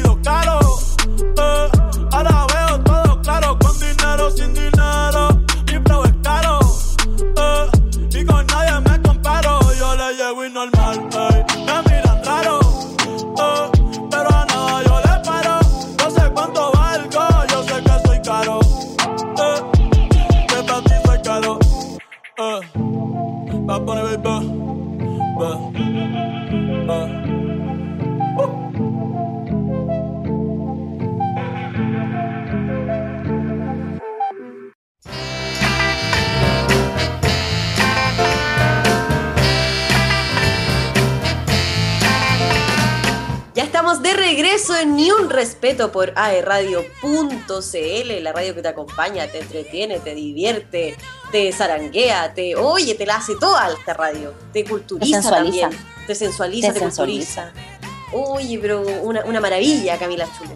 estamos 43.86 44.02
de 44.02 44.14
regreso 44.14 44.76
en 44.76 44.96
Ni 44.96 45.12
un 45.12 45.30
Respeto 45.30 45.92
por 45.92 46.12
aerradio.cl, 46.16 48.24
la 48.24 48.34
radio 48.34 48.56
que 48.56 48.64
te 48.64 48.68
acompaña, 48.68 49.28
te 49.28 49.38
entretiene, 49.38 50.00
te 50.00 50.16
divierte, 50.16 50.98
te 51.32 51.52
zaranguea, 51.52 52.34
te 52.34 52.56
oye, 52.56 52.96
te 52.96 53.06
la 53.06 53.18
hace 53.18 53.34
toda 53.40 53.72
esta 53.72 53.94
radio, 53.94 54.34
te 54.52 54.66
culturiza 54.66 55.22
Te 55.22 55.30
también, 55.30 55.70
te 56.08 56.16
sensualiza, 56.16 56.74
Te 56.74 56.80
te, 56.80 56.82
culturiza. 56.86 57.52
Oye, 58.12 58.58
pero 58.58 58.82
una, 59.04 59.24
una 59.24 59.40
maravilla, 59.40 60.00
Camila 60.00 60.28
Chule. 60.36 60.56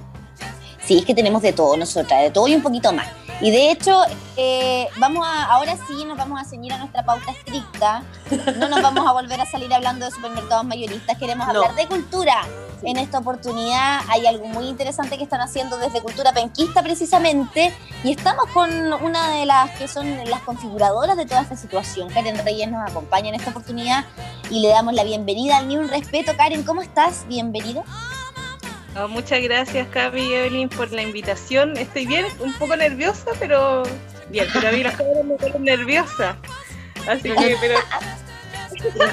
Sí, 0.83 0.97
es 0.97 1.05
que 1.05 1.13
tenemos 1.13 1.43
de 1.43 1.53
todo 1.53 1.77
nosotras, 1.77 2.23
de 2.23 2.31
todo 2.31 2.47
y 2.47 2.55
un 2.55 2.63
poquito 2.63 2.91
más. 2.91 3.09
Y 3.41 3.51
de 3.51 3.71
hecho, 3.71 4.01
eh, 4.35 4.87
vamos 4.97 5.25
a, 5.25 5.45
ahora 5.45 5.75
sí 5.87 6.03
nos 6.03 6.17
vamos 6.17 6.41
a 6.41 6.43
ceñir 6.43 6.73
a 6.73 6.77
nuestra 6.77 7.05
pauta 7.05 7.31
estricta. 7.31 8.03
No 8.57 8.67
nos 8.67 8.81
vamos 8.81 9.07
a 9.07 9.13
volver 9.13 9.39
a 9.39 9.45
salir 9.45 9.73
hablando 9.73 10.05
de 10.05 10.11
supermercados 10.11 10.65
mayoristas. 10.65 11.17
Queremos 11.17 11.47
No. 11.47 11.53
hablar 11.61 11.75
de 11.75 11.87
cultura. 11.87 12.35
Sí. 12.81 12.87
En 12.89 12.97
esta 12.97 13.19
oportunidad 13.19 14.01
hay 14.09 14.25
algo 14.25 14.45
muy 14.47 14.67
interesante 14.67 15.17
que 15.17 15.23
están 15.23 15.39
haciendo 15.41 15.77
desde 15.77 16.01
Cultura 16.01 16.33
Penquista 16.33 16.81
precisamente. 16.83 17.73
Y 18.03 18.11
estamos 18.11 18.45
con 18.53 18.69
una 19.03 19.29
de 19.31 19.45
las 19.45 19.71
que 19.71 19.87
son 19.87 20.17
las 20.29 20.41
configuradoras 20.41 21.15
de 21.15 21.25
toda 21.25 21.41
esta 21.41 21.55
situación. 21.55 22.09
Karen 22.09 22.37
Reyes 22.43 22.69
nos 22.69 22.89
acompaña 22.89 23.29
en 23.29 23.35
esta 23.35 23.51
oportunidad 23.51 24.03
y 24.49 24.59
le 24.61 24.67
damos 24.69 24.93
la 24.93 25.03
bienvenida 25.05 25.57
al 25.57 25.67
Ni 25.69 25.77
un 25.77 25.87
Respeto. 25.87 26.35
Karen, 26.35 26.63
¿cómo 26.63 26.81
estás? 26.81 27.25
Bienvenida. 27.27 27.83
Muchas 29.09 29.41
gracias, 29.41 29.87
Cami 29.89 30.21
y 30.21 30.33
Evelyn, 30.33 30.69
por 30.69 30.91
la 30.91 31.01
invitación. 31.01 31.77
Estoy 31.77 32.05
bien, 32.05 32.25
un 32.39 32.53
poco 32.53 32.75
nerviosa, 32.75 33.31
pero 33.39 33.83
bien. 34.29 34.45
Pero 34.53 34.67
a 34.69 34.71
mí 34.71 34.83
las 34.83 34.95
cámaras 34.97 35.23
me 35.25 35.35
ponen 35.35 35.63
nerviosa. 35.63 36.35
Así 37.07 37.29
que, 37.31 37.55
pero. 37.61 37.79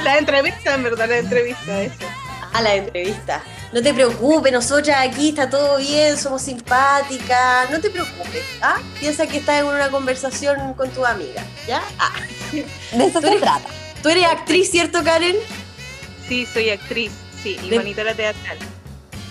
La 0.04 0.18
entrevista, 0.18 0.74
en 0.74 0.84
verdad, 0.84 1.08
la 1.08 1.18
entrevista, 1.18 1.82
eso. 1.82 1.94
A 2.52 2.62
la 2.62 2.76
entrevista. 2.76 3.42
No 3.72 3.82
te 3.82 3.92
preocupes, 3.92 4.52
nosotras 4.52 4.96
aquí 5.00 5.30
está 5.30 5.50
todo 5.50 5.78
bien, 5.78 6.16
somos 6.16 6.42
simpáticas, 6.42 7.68
no 7.70 7.80
te 7.80 7.90
preocupes. 7.90 8.44
¿ah? 8.62 8.76
Piensa 9.00 9.26
que 9.26 9.38
estás 9.38 9.60
en 9.60 9.66
una 9.66 9.88
conversación 9.90 10.74
con 10.74 10.88
tu 10.90 11.04
amiga, 11.04 11.42
¿ya? 11.66 11.82
Ah. 11.98 12.12
De 12.52 13.06
eso 13.06 13.20
se 13.20 13.26
eres- 13.26 13.40
trata. 13.40 13.68
Tú 14.02 14.08
eres 14.08 14.26
actriz, 14.26 14.70
¿cierto, 14.70 15.02
Karen? 15.02 15.34
Sí, 16.28 16.46
soy 16.46 16.70
actriz, 16.70 17.10
sí, 17.42 17.58
y 17.60 17.70
De- 17.70 17.76
monitora 17.78 18.14
teatral. 18.14 18.58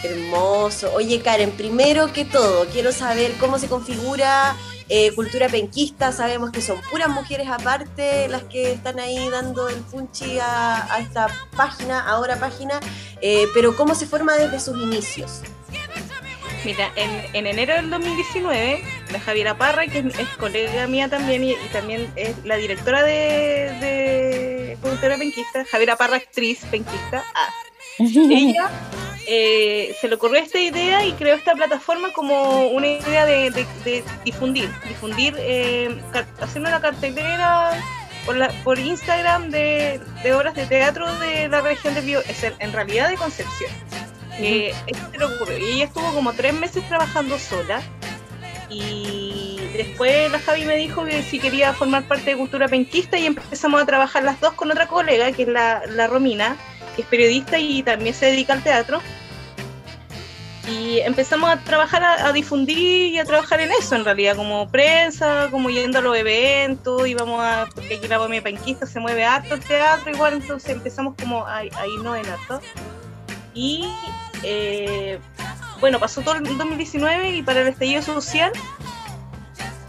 Hermoso. 0.06 0.94
Oye, 0.94 1.22
Karen, 1.22 1.52
primero 1.52 2.12
que 2.14 2.26
todo, 2.26 2.66
quiero 2.68 2.92
saber 2.92 3.34
cómo 3.40 3.60
se 3.60 3.68
configura 3.68 4.56
eh, 4.90 5.14
Cultura 5.16 5.50
Penquista. 5.50 6.12
Sabemos 6.12 6.52
que 6.52 6.62
son 6.62 6.80
puras 6.92 7.10
mujeres 7.10 7.48
aparte 7.50 8.28
las 8.28 8.44
que 8.44 8.74
están 8.74 9.00
ahí 9.00 9.30
dando 9.30 9.68
el 9.70 9.78
punchi 9.78 10.38
a, 10.40 10.98
esta 11.00 11.28
página, 11.56 12.08
ahora 12.08 12.38
página, 12.38 12.80
eh, 13.22 13.48
pero 13.54 13.76
cómo 13.76 13.96
se 13.96 14.06
forma 14.06 14.36
desde 14.36 14.60
sus 14.60 14.82
inicios. 14.82 15.42
Mira, 16.64 16.92
en, 16.96 17.36
en 17.36 17.46
enero 17.46 17.76
del 17.76 17.92
2019, 17.92 18.84
la 19.12 19.20
Javiera 19.20 19.56
Parra, 19.56 19.86
que 19.86 20.00
es, 20.00 20.28
colega 20.40 20.88
mía 20.88 21.08
también 21.08 21.44
y, 21.44 21.54
también 21.72 22.12
es 22.16 22.44
la 22.44 22.56
directora 22.56 23.04
de, 23.04 24.76
Cultura 24.82 25.18
Penquista, 25.18 25.64
Javiera 25.66 25.96
Parra, 25.96 26.18
actriz 26.18 26.60
penquista. 26.72 27.24
Ella 28.00 28.70
eh, 29.28 29.96
se 30.00 30.08
le 30.08 30.16
ocurrió 30.16 30.40
esta 30.42 30.60
idea 30.60 31.06
y 31.06 31.14
creó 31.14 31.36
esta 31.36 31.54
plataforma 31.54 32.12
como 32.14 32.68
una 32.68 32.88
idea 32.88 33.26
de, 33.26 33.50
de- 33.52 33.66
de 33.84 34.04
difundir, 34.24 34.70
difundir, 34.88 35.36
eh, 35.40 36.00
haciendo 36.42 36.70
una 36.70 36.80
cartelera 36.82 37.72
por, 38.26 38.38
la- 38.38 38.50
por 38.64 38.78
Instagram 38.78 39.50
de, 39.50 40.00
de 40.24 40.34
obras 40.34 40.56
de 40.56 40.66
teatro 40.68 41.14
de 41.20 41.48
la 41.48 41.62
región 41.62 41.94
de 41.96 42.02
Bio, 42.02 42.20
es 42.22 42.44
en, 42.44 42.54
en 42.60 42.74
realidad 42.74 43.10
de 43.10 43.16
Concepción. 43.16 43.72
Eh, 44.38 44.74
esto 44.88 45.12
se 45.12 45.18
le 45.18 45.26
ocurrió. 45.26 45.58
Y 45.58 45.72
ella 45.72 45.86
estuvo 45.86 46.12
como 46.14 46.34
tres 46.34 46.54
meses 46.54 46.86
trabajando 46.90 47.40
sola. 47.40 47.82
Y 48.70 49.60
después 49.74 50.32
la 50.32 50.40
Javi 50.40 50.66
me 50.66 50.76
dijo 50.76 51.06
que 51.06 51.22
si 51.24 51.40
quería 51.40 51.74
formar 51.74 52.04
parte 52.08 52.32
de 52.32 52.38
Cultura 52.38 52.68
Penquista 52.68 53.18
y 53.18 53.28
empezamos 53.28 53.82
a 53.82 53.86
trabajar 53.86 54.24
las 54.24 54.42
dos 54.42 54.54
con 54.54 54.72
otra 54.72 54.88
colega 54.88 55.32
que 55.32 55.44
es 55.44 55.48
la, 55.48 55.84
la 55.88 56.08
Romina 56.08 56.58
que 56.96 57.02
es 57.02 57.08
periodista 57.08 57.60
y 57.60 57.84
también 57.84 58.14
se 58.16 58.28
dedica 58.28 58.54
al 58.54 58.64
teatro. 58.64 59.02
Y 60.68 61.00
empezamos 61.02 61.50
a 61.52 61.58
trabajar, 61.58 62.04
a, 62.04 62.32
difundir 62.34 63.14
y 63.14 63.20
a 63.20 63.26
trabajar 63.26 63.62
en 63.62 63.72
eso, 63.72 63.96
en 63.96 64.04
realidad, 64.04 64.36
como 64.36 64.68
prensa, 64.70 65.48
como 65.52 65.70
yendo 65.70 66.00
a 66.00 66.02
los 66.02 66.18
eventos, 66.18 67.08
íbamos 67.08 67.40
a, 67.40 67.68
porque 67.76 67.98
aquí 67.98 68.08
la 68.08 68.18
Bohemia 68.18 68.42
Penquista 68.42 68.88
se 68.88 69.00
mueve 69.00 69.24
harto 69.24 69.54
el 69.54 69.60
teatro, 69.60 70.12
igual, 70.12 70.34
entonces 70.34 70.72
empezamos 70.72 71.14
como 71.22 71.46
a, 71.46 71.58
a 71.60 71.88
irnos 71.88 72.18
en 72.18 72.26
harto. 72.26 72.62
Y 73.54 73.88
eh, 74.42 75.20
bueno, 75.80 76.00
pasó 76.00 76.22
todo 76.22 76.36
el 76.36 76.44
2019 76.44 77.30
y 77.30 77.44
para 77.44 77.62
el 77.62 77.68
estallido 77.68 78.02
social, 78.02 78.52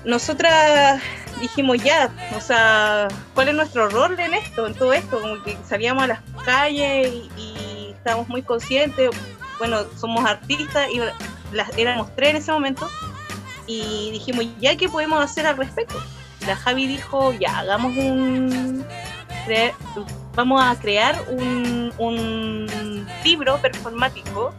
nosotras 0.06 1.02
dijimos 1.40 1.82
ya, 1.82 2.10
o 2.34 2.40
sea, 2.40 3.08
¿cuál 3.34 3.48
es 3.48 3.54
nuestro 3.54 3.88
rol 3.90 4.18
en 4.18 4.34
esto, 4.34 4.66
en 4.66 4.74
todo 4.74 4.92
esto? 4.92 5.20
Como 5.20 5.42
que 5.42 5.58
salíamos 5.68 6.04
a 6.04 6.06
las 6.06 6.20
calles 6.44 7.12
y, 7.36 7.92
estábamos 7.98 8.28
muy 8.28 8.42
conscientes, 8.42 9.10
bueno, 9.58 9.78
somos 9.96 10.24
artistas 10.24 10.88
y 10.92 11.00
las, 11.52 11.76
éramos 11.76 12.14
tres 12.14 12.30
en 12.30 12.36
ese 12.36 12.52
momento 12.52 12.88
y 13.66 14.12
dijimos, 14.12 14.46
ya, 14.60 14.76
¿qué 14.76 14.88
podemos 14.88 15.20
hacer 15.24 15.44
al 15.44 15.56
respecto? 15.56 16.00
La 16.46 16.54
Javi 16.54 16.86
dijo, 16.86 17.32
ya, 17.32 17.58
hagamos 17.58 17.96
un... 17.96 18.86
vamos 20.36 20.62
a 20.62 20.78
crear 20.78 21.20
un, 21.30 21.92
un 21.98 23.08
libro 23.24 23.58
performático. 23.60 24.54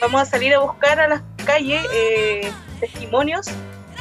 Vamos 0.00 0.22
a 0.22 0.24
salir 0.24 0.54
a 0.54 0.60
buscar 0.60 0.98
a 0.98 1.08
las 1.08 1.22
calles 1.44 1.84
eh, 1.92 2.50
testimonios 2.80 3.50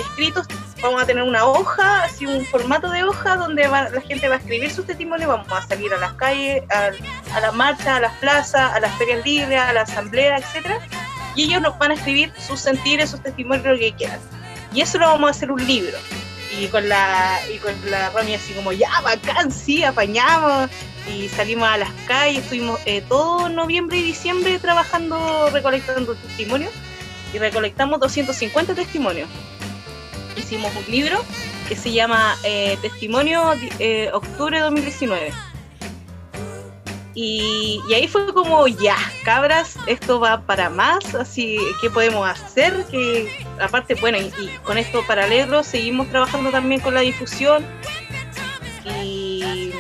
escritos. 0.02 0.48
Vamos 0.82 1.02
a 1.02 1.06
tener 1.06 1.24
una 1.24 1.46
hoja, 1.46 2.04
así 2.04 2.26
un 2.26 2.46
formato 2.46 2.90
de 2.92 3.04
hoja 3.04 3.38
donde 3.38 3.68
va- 3.68 3.90
la 3.90 4.02
gente 4.02 4.28
va 4.28 4.36
a 4.36 4.38
escribir 4.38 4.72
sus 4.72 4.86
testimonios. 4.86 5.28
Vamos 5.30 5.48
a 5.52 5.66
salir 5.68 5.94
a 5.94 5.98
las 5.98 6.14
calles, 6.14 6.64
a, 6.70 6.92
a 7.36 7.40
las 7.40 7.54
marchas, 7.54 7.88
a 7.88 8.00
las 8.00 8.14
plazas, 8.18 8.74
a 8.74 8.80
las 8.80 8.94
ferias 8.98 9.26
libres, 9.26 9.60
a 9.60 9.74
la 9.74 9.82
asamblea, 9.82 10.38
etcétera. 10.38 10.80
Y 11.36 11.44
ellos 11.46 11.62
nos 11.62 11.78
van 11.80 11.92
a 11.92 11.94
escribir 11.96 12.32
sus 12.40 12.60
sentires, 12.60 13.10
sus 13.12 13.22
testimonios, 13.22 13.66
lo 13.66 13.78
que 13.78 13.94
quieran. 13.94 14.20
Y 14.74 14.82
eso 14.82 14.98
lo 14.98 15.08
vamos 15.08 15.28
a 15.28 15.32
hacer 15.32 15.52
un 15.52 15.66
libro. 15.66 15.98
Y 16.60 16.68
con 16.68 16.88
la, 16.88 17.40
y 17.54 17.58
con 17.58 17.74
la 17.90 18.10
Rami 18.12 18.36
así 18.36 18.54
como, 18.54 18.72
ya, 18.72 18.90
bacán, 19.02 19.52
sí, 19.52 19.84
apañamos. 19.84 20.70
Y 21.14 21.28
salimos 21.30 21.68
a 21.68 21.78
las 21.78 21.90
calles, 22.08 22.44
estuvimos 22.44 22.80
eh, 22.86 23.04
todo 23.08 23.50
noviembre 23.50 23.98
y 23.98 24.02
diciembre 24.04 24.58
trabajando, 24.60 25.50
recolectando 25.52 26.16
testimonios. 26.16 26.72
Y 27.34 27.40
recolectamos 27.40 28.00
250 28.00 28.74
testimonios. 28.76 29.28
Hicimos 30.38 30.72
un 30.76 30.92
libro 30.92 31.24
que 31.68 31.76
se 31.76 31.92
llama 31.92 32.38
eh, 32.44 32.78
Testimonio 32.82 33.54
eh, 33.80 34.10
Octubre 34.14 34.60
2019. 34.60 35.32
Y, 37.18 37.82
y, 37.88 37.94
ahí 37.94 38.10
fue 38.10 38.34
como, 38.34 38.68
ya, 38.68 38.98
cabras, 39.24 39.78
esto 39.88 40.20
va 40.20 40.42
para 40.42 40.70
más, 40.70 41.16
así, 41.16 41.58
¿qué 41.80 41.90
podemos 41.90 42.28
hacer? 42.28 42.86
Que 42.92 43.46
aparte, 43.62 43.96
bueno, 43.96 44.18
y, 44.18 44.32
con 44.66 44.78
esto 44.78 45.02
paralelo 45.08 45.64
seguimos 45.64 46.10
trabajando 46.10 46.52
también 46.52 46.82
con 46.82 46.94
la 46.94 47.00
difusión. 47.00 47.66
Y 49.02 49.72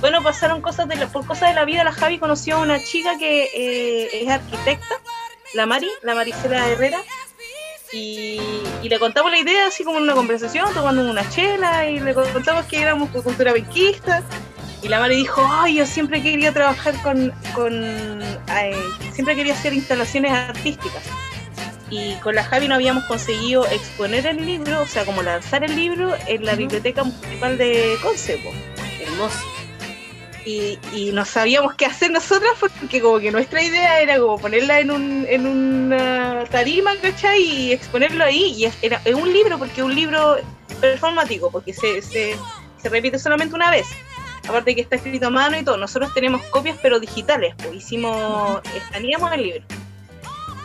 bueno, 0.00 0.20
pasaron 0.22 0.60
cosas 0.60 0.88
de 0.88 0.96
la, 0.96 1.06
por 1.06 1.24
cosas 1.26 1.50
de 1.50 1.54
la 1.54 1.64
vida. 1.64 1.84
La 1.84 1.92
Javi 1.92 2.18
conoció 2.18 2.56
a 2.56 2.60
una 2.60 2.82
chica 2.82 3.16
que 3.18 3.44
eh, 3.54 4.22
es 4.22 4.28
arquitecta, 4.28 4.96
la 5.54 5.64
Mari, 5.66 5.88
la 6.02 6.16
Maricela 6.16 6.68
Herrera, 6.68 6.98
y, 7.92 8.40
y, 8.82 8.88
le 8.88 8.98
contamos 8.98 9.30
la 9.30 9.38
idea 9.38 9.66
así 9.66 9.84
como 9.84 9.98
en 9.98 10.04
una 10.04 10.14
conversación, 10.14 10.72
tomando 10.74 11.08
una 11.08 11.28
chela, 11.28 11.88
y 11.88 12.00
le 12.00 12.14
contamos 12.14 12.66
que 12.66 12.80
éramos 12.80 13.10
cultura 13.10 13.52
benquista. 13.52 14.22
Y 14.82 14.88
la 14.88 15.00
Mari 15.00 15.16
dijo, 15.16 15.42
ay, 15.50 15.76
yo 15.76 15.86
siempre 15.86 16.22
quería 16.22 16.52
trabajar 16.52 16.94
con, 17.02 17.32
con 17.54 18.20
ay, 18.46 18.74
siempre 19.12 19.34
quería 19.34 19.54
hacer 19.54 19.72
instalaciones 19.72 20.32
artísticas. 20.32 21.02
Y 21.90 22.14
con 22.16 22.34
la 22.34 22.44
Javi 22.44 22.68
no 22.68 22.74
habíamos 22.74 23.04
conseguido 23.04 23.66
exponer 23.66 24.26
el 24.26 24.44
libro, 24.44 24.82
o 24.82 24.86
sea, 24.86 25.04
como 25.04 25.22
lanzar 25.22 25.64
el 25.64 25.74
libro 25.74 26.14
en 26.26 26.44
la 26.44 26.54
Biblioteca 26.54 27.02
Municipal 27.02 27.56
de 27.56 27.96
Concepo. 28.02 28.50
Hermoso. 29.00 29.57
Y, 30.44 30.78
y, 30.94 31.12
no 31.12 31.24
sabíamos 31.24 31.74
qué 31.74 31.84
hacer 31.84 32.10
nosotras 32.10 32.52
porque 32.58 33.00
como 33.00 33.18
que 33.18 33.30
nuestra 33.30 33.62
idea 33.62 34.00
era 34.00 34.18
como 34.18 34.38
ponerla 34.38 34.80
en 34.80 34.90
un 34.90 35.26
en 35.28 35.46
una 35.46 36.44
tarima, 36.50 36.92
¿cachai? 37.02 37.42
Y 37.42 37.72
exponerlo 37.72 38.24
ahí. 38.24 38.54
Y 38.56 38.86
era 38.86 39.00
es 39.04 39.14
un 39.14 39.32
libro, 39.32 39.58
porque 39.58 39.80
es 39.80 39.86
un 39.86 39.94
libro 39.94 40.36
performático, 40.80 41.50
porque 41.50 41.74
se, 41.74 42.00
se, 42.00 42.36
se 42.80 42.88
repite 42.88 43.18
solamente 43.18 43.54
una 43.54 43.70
vez 43.70 43.86
aparte 44.48 44.74
que 44.74 44.80
está 44.80 44.96
escrito 44.96 45.26
a 45.26 45.30
mano 45.30 45.58
y 45.58 45.62
todo, 45.62 45.76
nosotros 45.76 46.12
tenemos 46.14 46.42
copias 46.44 46.78
pero 46.80 46.98
digitales, 46.98 47.54
pues 47.58 47.74
hicimos, 47.74 48.60
escaneamos 48.74 49.32
el 49.32 49.42
libro. 49.42 49.64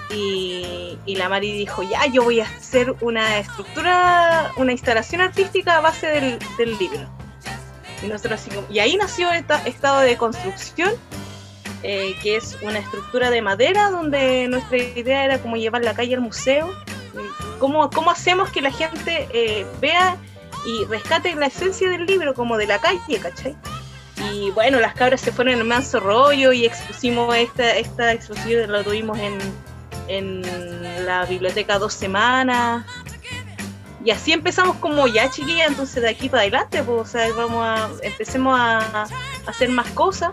Y, 0.10 0.98
y, 1.06 1.16
la 1.16 1.28
Mari 1.28 1.54
dijo, 1.54 1.82
ya, 1.82 2.06
yo 2.06 2.24
voy 2.24 2.40
a 2.40 2.44
hacer 2.44 2.94
una 3.02 3.40
estructura, 3.40 4.52
una 4.58 4.72
instalación 4.72 5.22
artística 5.22 5.78
a 5.78 5.82
base 5.82 6.08
del, 6.08 6.40
del 6.58 6.78
libro. 6.78 7.10
Y, 8.04 8.08
nosotros 8.08 8.42
y 8.70 8.80
ahí 8.80 8.98
nació 8.98 9.32
esta 9.32 9.66
estado 9.66 10.02
de 10.02 10.18
construcción, 10.18 10.92
eh, 11.84 12.16
que 12.22 12.36
es 12.36 12.58
una 12.62 12.80
estructura 12.80 13.30
de 13.30 13.42
madera, 13.42 13.90
donde 13.90 14.48
nuestra 14.48 14.78
idea 14.78 15.26
era 15.26 15.40
como 15.40 15.56
llevar 15.56 15.84
la 15.84 15.94
calle 15.94 16.16
al 16.16 16.22
museo. 16.22 16.74
¿Cómo, 17.60 17.90
cómo 17.90 18.12
hacemos 18.12 18.50
que 18.50 18.62
la 18.62 18.72
gente 18.72 19.28
eh, 19.34 19.66
vea 19.80 20.18
y 20.66 20.86
rescate 20.86 21.34
la 21.36 21.48
esencia 21.48 21.90
del 21.90 22.06
libro 22.06 22.34
como 22.34 22.58
de 22.58 22.68
la 22.68 22.80
calle, 22.80 23.20
¿cachai? 23.22 23.56
Y 24.32 24.52
bueno, 24.52 24.80
las 24.80 24.94
cabras 24.94 25.22
se 25.22 25.32
fueron 25.32 25.60
en 25.60 25.68
manso 25.68 26.00
rollo 26.00 26.52
y 26.52 26.66
expusimos 26.66 27.36
esta, 27.36 27.78
esta 27.78 28.12
exposición, 28.14 28.72
la 28.72 28.84
tuvimos 28.84 29.18
en, 29.20 29.38
en 30.08 31.06
la 31.06 31.26
biblioteca 31.26 31.80
dos 31.80 31.94
semanas. 31.94 32.86
Y 34.04 34.12
así 34.12 34.34
empezamos 34.34 34.78
como 34.78 35.08
ya 35.08 35.30
chiquilla, 35.30 35.66
entonces 35.66 36.04
de 36.04 36.10
aquí 36.10 36.28
para 36.28 36.42
adelante, 36.42 36.84
pues, 36.84 37.02
o 37.02 37.06
sea, 37.06 37.32
vamos 37.34 37.64
a, 37.64 37.90
empecemos 38.02 38.60
a, 38.60 38.80
a 38.80 39.08
hacer 39.48 39.70
más 39.70 39.88
cosas. 39.92 40.32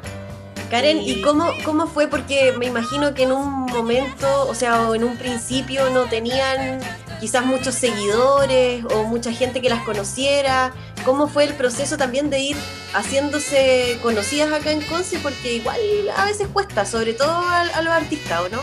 Karen, 0.70 1.00
¿y 1.02 1.20
cómo, 1.20 1.50
cómo 1.64 1.88
fue? 1.88 2.06
Porque 2.06 2.52
me 2.56 2.66
imagino 2.66 3.12
que 3.12 3.24
en 3.24 3.32
un 3.32 3.66
momento, 3.66 4.48
o 4.48 4.54
sea, 4.54 4.88
o 4.88 4.94
en 4.94 5.02
un 5.02 5.16
principio 5.16 5.90
no 5.90 6.04
tenían 6.04 6.80
quizás 7.20 7.44
muchos 7.44 7.74
seguidores 7.74 8.84
o 8.84 9.02
mucha 9.02 9.32
gente 9.32 9.60
que 9.60 9.68
las 9.68 9.82
conociera. 9.82 10.72
¿Cómo 11.04 11.26
fue 11.26 11.44
el 11.44 11.54
proceso 11.54 11.96
también 11.96 12.30
de 12.30 12.38
ir 12.38 12.56
haciéndose 12.92 13.98
conocidas 14.00 14.52
acá 14.52 14.70
en 14.70 14.80
Conce? 14.82 15.18
Porque 15.18 15.54
igual 15.54 15.80
a 16.16 16.24
veces 16.24 16.46
cuesta, 16.46 16.84
sobre 16.86 17.14
todo 17.14 17.30
a, 17.30 17.62
a 17.62 17.82
los 17.82 17.92
artistas, 17.92 18.40
¿o 18.40 18.48
no? 18.48 18.62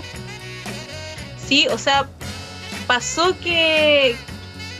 Sí, 1.45 1.67
o 1.67 1.77
sea, 1.77 2.07
pasó 2.87 3.37
que, 3.39 4.15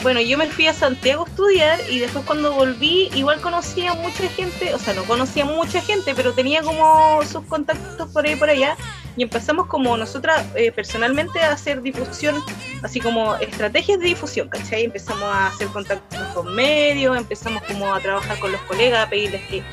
bueno, 0.04 0.22
yo 0.22 0.38
me 0.38 0.48
fui 0.48 0.68
a 0.68 0.74
Santiago 0.74 1.26
a 1.26 1.30
estudiar 1.30 1.80
y 1.90 2.00
después 2.00 2.24
cuando 2.26 2.54
volví 2.54 3.10
igual 3.16 3.42
conocía 3.42 3.94
mucha 3.94 4.28
gente, 4.30 4.74
o 4.74 4.80
sea, 4.80 4.94
no 4.94 5.04
conocía 5.04 5.46
mucha 5.46 5.82
gente, 5.82 6.14
pero 6.16 6.34
tenía 6.34 6.62
como 6.62 7.22
sus 7.24 7.44
contactos 7.46 8.10
por 8.12 8.26
ahí 8.26 8.36
por 8.36 8.50
allá 8.50 8.76
y 9.16 9.24
empezamos 9.24 9.66
como 9.66 9.98
nosotras 9.98 10.46
eh, 10.56 10.72
personalmente 10.72 11.40
a 11.40 11.52
hacer 11.52 11.82
difusión, 11.82 12.36
así 12.84 13.00
como 13.00 13.36
estrategias 13.36 14.00
de 14.00 14.06
difusión, 14.06 14.48
¿cachai? 14.50 14.84
Empezamos 14.86 15.24
a 15.24 15.48
hacer 15.48 15.68
contactos 15.70 16.20
con 16.34 16.54
medios, 16.54 17.18
empezamos 17.18 17.64
como 17.64 17.94
a 17.94 18.00
trabajar 18.00 18.40
con 18.40 18.52
los 18.52 18.62
colegas, 18.62 19.08
a 19.08 19.10
pedirles 19.10 19.42
que 19.48 19.64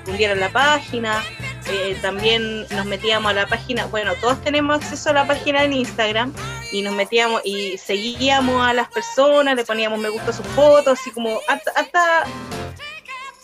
difundieran 0.00 0.40
la 0.40 0.50
página, 0.50 1.22
eh, 1.70 1.98
también 2.00 2.66
nos 2.70 2.86
metíamos 2.86 3.30
a 3.30 3.34
la 3.34 3.46
página, 3.46 3.86
bueno, 3.86 4.12
todos 4.20 4.40
tenemos 4.42 4.76
acceso 4.76 5.10
a 5.10 5.12
la 5.12 5.26
página 5.26 5.64
en 5.64 5.74
Instagram 5.74 6.32
y 6.72 6.82
nos 6.82 6.94
metíamos 6.94 7.42
y 7.44 7.78
seguíamos 7.78 8.66
a 8.66 8.72
las 8.72 8.88
personas, 8.88 9.54
le 9.56 9.64
poníamos 9.64 9.98
me 9.98 10.08
gusta 10.08 10.32
sus 10.32 10.46
fotos, 10.48 10.98
así 11.00 11.10
como 11.10 11.40
hasta, 11.48 11.70
hasta 11.72 12.24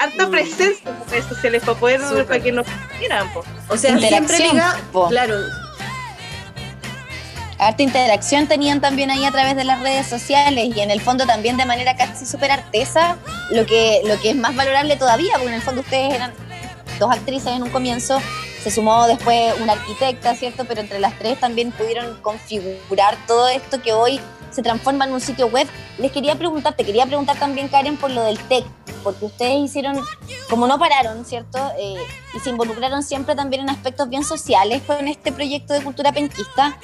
harta 0.02 0.30
presencia 0.30 0.90
en 0.90 1.10
redes 1.10 1.24
sociales 1.26 1.62
para 1.64 1.78
poder 1.78 2.00
Super. 2.00 2.26
para 2.26 2.40
que 2.40 2.52
nos 2.52 2.66
vieran. 2.98 3.30
O 3.68 3.76
sea, 3.76 3.98
siempre 3.98 4.38
liga, 4.38 4.80
claro. 5.08 5.36
Harta 7.58 7.82
interacción 7.82 8.48
tenían 8.48 8.80
también 8.80 9.10
ahí 9.10 9.24
a 9.24 9.30
través 9.30 9.54
de 9.54 9.62
las 9.62 9.80
redes 9.80 10.08
sociales 10.08 10.74
y 10.74 10.80
en 10.80 10.90
el 10.90 11.00
fondo 11.00 11.26
también 11.26 11.56
de 11.56 11.64
manera 11.64 11.96
casi 11.96 12.26
súper 12.26 12.50
artesa, 12.50 13.16
lo 13.50 13.64
que, 13.66 14.02
lo 14.04 14.20
que 14.20 14.30
es 14.30 14.36
más 14.36 14.56
valorable 14.56 14.96
todavía, 14.96 15.34
porque 15.34 15.48
en 15.48 15.54
el 15.54 15.62
fondo 15.62 15.82
ustedes 15.82 16.14
eran 16.14 16.32
dos 16.98 17.12
actrices 17.12 17.52
en 17.52 17.62
un 17.62 17.70
comienzo, 17.70 18.20
se 18.62 18.70
sumó 18.70 19.06
después 19.06 19.54
una 19.60 19.72
arquitecta, 19.72 20.34
¿cierto? 20.34 20.64
Pero 20.64 20.80
entre 20.80 21.00
las 21.00 21.18
tres 21.18 21.40
también 21.40 21.72
pudieron 21.72 22.20
configurar 22.22 23.16
todo 23.26 23.48
esto 23.48 23.82
que 23.82 23.92
hoy 23.92 24.20
se 24.50 24.62
transforma 24.62 25.04
en 25.06 25.12
un 25.12 25.20
sitio 25.20 25.48
web. 25.48 25.66
Les 25.98 26.12
quería 26.12 26.36
preguntar, 26.36 26.74
te 26.74 26.84
quería 26.84 27.06
preguntar 27.06 27.38
también, 27.38 27.68
Karen, 27.68 27.96
por 27.96 28.10
lo 28.10 28.22
del 28.22 28.38
TEC, 28.38 28.64
porque 29.02 29.24
ustedes 29.24 29.56
hicieron, 29.58 29.98
como 30.48 30.66
no 30.66 30.78
pararon, 30.78 31.24
¿cierto? 31.24 31.58
Eh, 31.78 31.96
y 32.34 32.38
se 32.38 32.50
involucraron 32.50 33.02
siempre 33.02 33.34
también 33.34 33.62
en 33.62 33.70
aspectos 33.70 34.08
bien 34.08 34.24
sociales 34.24 34.82
con 34.86 35.08
este 35.08 35.32
proyecto 35.32 35.74
de 35.74 35.82
cultura 35.82 36.12
penquista. 36.12 36.78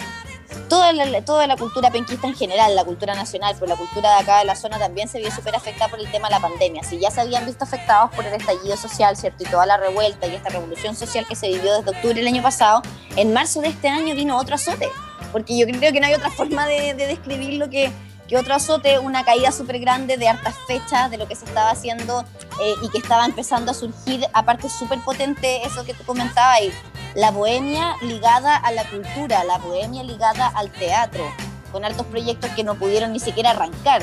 Toda 0.69 0.93
la, 0.93 1.25
toda 1.25 1.47
la 1.47 1.57
cultura 1.57 1.91
penquista 1.91 2.27
en 2.27 2.35
general, 2.35 2.77
la 2.77 2.85
cultura 2.85 3.15
nacional, 3.15 3.55
pero 3.59 3.71
la 3.71 3.77
cultura 3.77 4.17
de 4.17 4.23
acá 4.23 4.39
de 4.39 4.45
la 4.45 4.57
zona 4.57 4.79
también 4.79 5.09
se 5.09 5.19
vio 5.19 5.31
súper 5.31 5.55
afectada 5.57 5.91
por 5.91 6.01
el 6.01 6.11
tema 6.11 6.29
de 6.29 6.35
la 6.35 6.41
pandemia. 6.41 6.83
Si 6.83 6.99
ya 6.99 7.11
se 7.11 7.21
habían 7.21 7.47
visto 7.47 7.65
afectados 7.65 8.11
por 8.15 8.25
el 8.27 8.35
estallido 8.35 8.77
social, 8.77 9.17
¿cierto? 9.17 9.45
Y 9.45 9.47
toda 9.47 9.67
la 9.67 9.77
revuelta 9.77 10.27
y 10.27 10.35
esta 10.35 10.51
revolución 10.51 10.95
social 10.95 11.27
que 11.27 11.37
se 11.37 11.49
vivió 11.49 11.75
desde 11.75 11.91
octubre 11.91 12.15
del 12.15 12.27
año 12.27 12.43
pasado, 12.43 12.83
en 13.17 13.33
marzo 13.33 13.61
de 13.61 13.69
este 13.69 13.89
año 13.89 14.15
vino 14.15 14.37
otro 14.37 14.57
azote 14.57 14.89
porque 15.33 15.59
yo 15.59 15.67
creo 15.67 15.93
que 15.93 16.01
no 16.01 16.07
hay 16.07 16.15
otra 16.15 16.31
forma 16.31 16.67
de, 16.67 16.95
de 16.95 17.07
describirlo 17.07 17.69
que, 17.69 17.91
que, 18.29 18.37
otro 18.37 18.55
azote, 18.55 18.99
una 18.99 19.25
caída 19.25 19.53
súper 19.53 19.79
grande 19.79 20.17
de 20.17 20.29
hartas 20.29 20.55
fechas 20.67 21.11
de 21.11 21.19
lo 21.19 21.29
que 21.29 21.35
se 21.35 21.45
estaba 21.45 21.71
haciendo 21.71 22.25
eh, 22.63 22.75
y 22.83 22.89
que 22.89 22.99
estaba 22.99 23.25
empezando 23.25 23.71
a 23.71 23.75
surgir, 23.75 24.27
aparte 24.33 24.69
súper 24.69 25.01
potente 25.01 25.63
eso 25.65 25.85
que 25.85 25.95
tú 25.95 26.05
comentabas, 26.05 26.61
y 26.63 26.73
la 27.15 27.31
bohemia 27.31 27.97
ligada 28.03 28.57
a 28.57 28.73
la 28.73 28.85
cultura, 28.85 29.45
la 29.45 29.59
bohemia 29.59 30.03
ligada 30.03 30.49
al 30.49 30.71
teatro, 30.71 31.25
con 31.73 31.85
hartos 31.85 32.07
proyectos 32.07 32.51
que 32.51 32.65
no 32.65 32.75
pudieron 32.75 33.13
ni 33.13 33.21
siquiera 33.21 33.51
arrancar. 33.51 34.03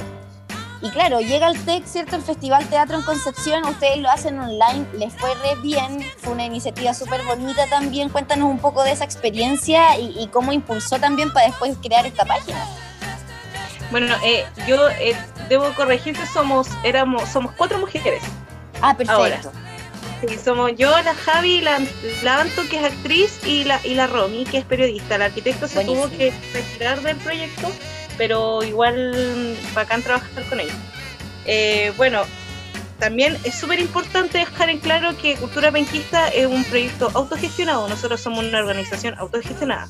Y 0.82 0.90
claro, 0.90 1.20
llega 1.20 1.48
el 1.48 1.58
TEC, 1.66 1.86
¿cierto? 1.86 2.16
El 2.16 2.22
Festival 2.22 2.68
Teatro 2.68 2.98
en 2.98 3.04
Concepción, 3.04 3.66
ustedes 3.66 3.98
lo 3.98 4.10
hacen 4.10 4.38
online, 4.38 4.86
les 4.94 5.14
fue 5.14 5.34
re 5.36 5.56
bien, 5.62 6.06
fue 6.18 6.34
una 6.34 6.46
iniciativa 6.46 6.94
súper 6.94 7.24
bonita 7.24 7.66
también. 7.68 8.10
Cuéntanos 8.10 8.50
un 8.50 8.60
poco 8.60 8.84
de 8.84 8.92
esa 8.92 9.04
experiencia 9.04 9.98
y, 9.98 10.14
y 10.20 10.28
cómo 10.28 10.52
impulsó 10.52 11.00
también 11.00 11.34
para 11.34 11.48
después 11.48 11.76
crear 11.82 12.06
esta 12.06 12.26
página. 12.26 12.64
Bueno, 13.90 14.14
eh, 14.24 14.46
yo 14.68 14.90
eh, 14.90 15.16
debo 15.48 15.74
corregirte, 15.74 16.26
somos, 16.28 16.68
éramos, 16.84 17.30
somos 17.30 17.54
cuatro 17.54 17.80
mujeres. 17.80 18.22
Ah, 18.82 18.96
perfecto. 18.96 19.22
Ahora. 19.22 19.65
Sí, 20.28 20.38
somos 20.44 20.72
yo, 20.76 20.90
la 20.90 21.14
Javi, 21.14 21.62
la, 21.62 21.80
la 22.24 22.42
Anto, 22.42 22.64
que 22.70 22.78
es 22.78 22.84
actriz, 22.84 23.40
y 23.46 23.64
la, 23.64 23.80
y 23.86 23.94
la 23.94 24.08
Romy, 24.08 24.44
que 24.46 24.60
es 24.60 24.66
periodista. 24.66 25.18
La 25.18 25.26
arquitecto 25.26 25.68
se 25.68 25.76
Buenísimo. 25.76 26.08
tuvo 26.08 26.18
que 26.18 26.34
retirar 26.54 27.02
del 27.02 27.18
proyecto 27.18 27.72
pero 28.18 28.64
igual 28.64 29.58
bacán 29.74 30.02
trabajar 30.02 30.44
con 30.46 30.60
ellos. 30.60 30.76
Eh, 31.46 31.94
bueno, 31.98 32.24
también 33.00 33.38
es 33.44 33.56
súper 33.56 33.80
importante 33.80 34.38
dejar 34.38 34.70
en 34.70 34.80
claro 34.80 35.16
que 35.18 35.36
Cultura 35.36 35.72
Penquista 35.72 36.28
es 36.30 36.48
un 36.48 36.64
proyecto 36.66 37.12
autogestionado, 37.14 37.88
nosotros 37.88 38.22
somos 38.22 38.44
una 38.46 38.60
organización 38.60 39.16
autogestionada. 39.18 39.88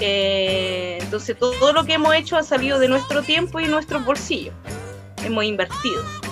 Eh, 0.00 0.98
entonces 1.00 1.38
todo 1.38 1.72
lo 1.72 1.84
que 1.84 1.94
hemos 1.94 2.14
hecho 2.14 2.36
ha 2.36 2.42
salido 2.42 2.78
de 2.78 2.88
nuestro 2.88 3.22
tiempo 3.22 3.60
y 3.60 3.66
nuestros 3.66 4.04
bolsillos, 4.04 4.54
hemos 5.24 5.44
invertido. 5.44 6.25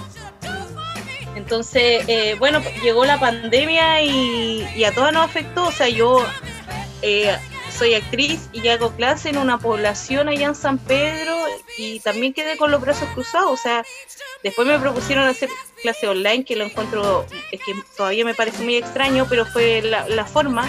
Entonces, 1.36 2.04
eh, 2.08 2.36
bueno, 2.38 2.60
llegó 2.82 3.04
la 3.04 3.18
pandemia 3.18 4.02
y, 4.02 4.84
a 4.84 4.92
todas 4.92 5.12
nos 5.12 5.24
afectó, 5.24 5.66
o 5.66 5.72
sea, 5.72 5.88
yo 5.88 6.24
soy 7.76 7.94
actriz 7.94 8.48
y 8.52 8.66
hago 8.68 8.92
clase 8.92 9.30
en 9.30 9.38
una 9.38 9.58
población 9.58 10.28
allá 10.28 10.46
en 10.46 10.54
San 10.54 10.78
Pedro 10.78 11.36
y 11.76 12.00
también 12.00 12.32
quedé 12.32 12.56
con 12.56 12.70
los 12.70 12.80
brazos 12.80 13.08
cruzados. 13.14 13.50
O 13.50 13.56
sea, 13.56 13.84
después 14.42 14.66
me 14.66 14.78
propusieron 14.78 15.24
hacer 15.24 15.48
clase 15.82 16.06
online, 16.08 16.44
que 16.44 16.56
lo 16.56 16.64
encuentro, 16.64 17.26
es 17.50 17.60
que 17.60 17.74
todavía 17.96 18.24
me 18.24 18.34
parece 18.34 18.62
muy 18.62 18.76
extraño, 18.76 19.26
pero 19.28 19.44
fue 19.44 19.82
la, 19.82 20.08
la 20.08 20.24
forma. 20.24 20.64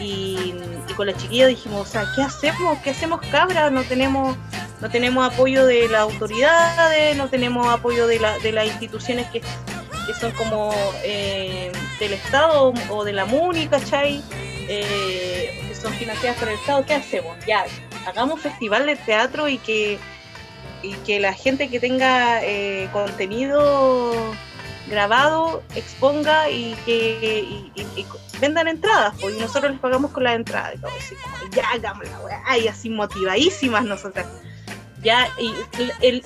Y, 0.00 0.54
con 0.96 1.08
la 1.08 1.16
chiquilla 1.16 1.48
dijimos, 1.48 1.88
o 1.88 1.90
sea, 1.90 2.06
¿qué 2.14 2.22
hacemos? 2.22 2.78
¿Qué 2.78 2.90
hacemos 2.90 3.20
cabra? 3.32 3.68
No 3.70 3.82
tenemos, 3.82 4.36
no 4.80 4.88
tenemos 4.88 5.32
apoyo 5.32 5.66
de 5.66 5.88
las 5.88 6.02
autoridades, 6.02 7.16
no 7.16 7.28
tenemos 7.28 7.66
apoyo 7.66 8.06
de, 8.06 8.20
la, 8.20 8.38
de 8.38 8.52
las 8.52 8.66
instituciones 8.66 9.26
que, 9.30 9.42
que 10.06 10.14
son 10.14 10.32
como 10.32 10.72
eh, 11.02 11.72
del 11.98 12.12
Estado 12.12 12.72
o 12.90 13.04
de 13.04 13.12
la 13.12 13.24
MUNI, 13.24 13.68
¿cachai? 13.68 14.22
Eh, 14.68 15.64
que 15.68 15.74
son 15.74 15.92
financiadas 15.94 16.38
por 16.38 16.48
el 16.48 16.54
Estado. 16.54 16.84
¿Qué 16.84 16.94
hacemos? 16.94 17.36
Ya, 17.46 17.64
hagamos 18.06 18.40
festival 18.40 18.86
de 18.86 18.96
teatro 18.96 19.48
y 19.48 19.58
que, 19.58 19.98
y 20.82 20.92
que 21.06 21.20
la 21.20 21.32
gente 21.32 21.68
que 21.68 21.80
tenga 21.80 22.44
eh, 22.44 22.88
contenido 22.92 24.34
grabado 24.88 25.62
exponga 25.74 26.50
y 26.50 26.74
que 26.84 27.44
y, 27.74 28.06
vendan 28.40 28.68
entradas, 28.68 29.14
pues, 29.20 29.36
y 29.36 29.40
nosotros 29.40 29.72
les 29.72 29.80
pagamos 29.80 30.10
con 30.10 30.24
las 30.24 30.34
entradas 30.34 30.74
y 30.74 31.54
ya 31.54 31.64
hagamos 31.72 32.04
la 32.08 32.20
weá, 32.20 32.58
y 32.58 32.68
así 32.68 32.90
motivadísimas 32.90 33.84
nosotras. 33.84 34.26
Ya, 35.04 35.28
y 35.38 35.52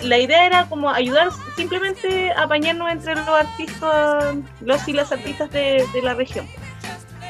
la 0.06 0.18
idea 0.18 0.46
era 0.46 0.68
como 0.68 0.88
ayudar 0.88 1.30
simplemente 1.56 2.30
a 2.30 2.44
apañarnos 2.44 2.88
entre 2.92 3.16
los 3.16 3.28
artistas, 3.28 4.36
los 4.60 4.86
y 4.88 4.92
las 4.92 5.10
artistas 5.10 5.50
de, 5.50 5.84
de 5.92 6.02
la 6.02 6.14
región. 6.14 6.46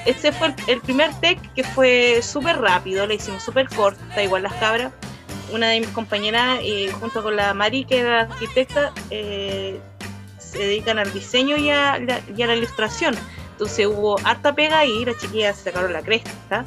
Este 0.04 0.30
fue 0.30 0.54
el, 0.66 0.80
primer 0.82 1.12
tech 1.20 1.38
que 1.54 1.64
fue 1.64 2.20
súper 2.22 2.60
rápido, 2.60 3.06
le 3.06 3.14
hicimos 3.14 3.42
súper 3.42 3.68
corta, 3.68 4.22
igual 4.22 4.42
las 4.42 4.52
cabras. 4.54 4.92
Una 5.50 5.68
de 5.68 5.80
mis 5.80 5.88
compañeras, 5.88 6.58
eh, 6.62 6.92
junto 7.00 7.22
con 7.22 7.34
la 7.36 7.54
Mari, 7.54 7.84
que 7.86 8.00
era 8.00 8.20
arquitecta, 8.22 8.92
eh, 9.10 9.80
se 10.38 10.58
dedican 10.58 10.98
al 10.98 11.10
diseño 11.12 11.56
y 11.56 11.70
a, 11.70 11.98
la- 11.98 12.20
y 12.36 12.42
a 12.42 12.46
la 12.46 12.56
ilustración. 12.56 13.16
Entonces 13.52 13.86
hubo 13.86 14.18
harta 14.24 14.54
pega 14.54 14.84
y 14.84 15.04
las 15.04 15.16
chiquillas 15.18 15.56
sacaron 15.58 15.92
la 15.94 16.02
cresta. 16.02 16.64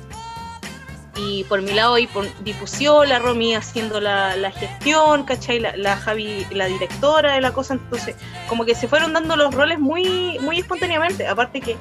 Y 1.17 1.43
por 1.43 1.62
mi 1.62 1.74
lado, 1.74 1.97
y 1.97 2.08
por 2.08 2.26
difusión, 2.43 3.10
la 3.10 3.19
Romy 3.19 3.54
haciendo 3.54 4.00
la, 4.00 4.36
la 4.38 4.50
gestión, 4.52 5.24
¿cachai? 5.26 5.60
La, 5.60 5.76
la 5.76 5.97
Javi, 5.97 6.45
la 6.52 6.65
directora 6.67 7.34
de 7.34 7.41
la 7.41 7.52
cosa. 7.52 7.74
Entonces, 7.74 8.15
como 8.47 8.63
que 8.65 8.76
se 8.76 8.88
fueron 8.88 9.12
dando 9.13 9.36
los 9.36 9.54
roles 9.54 9.78
muy, 9.80 10.39
muy 10.39 10.60
espontáneamente. 10.60 11.28
Aparte 11.28 11.60
que 11.60 11.76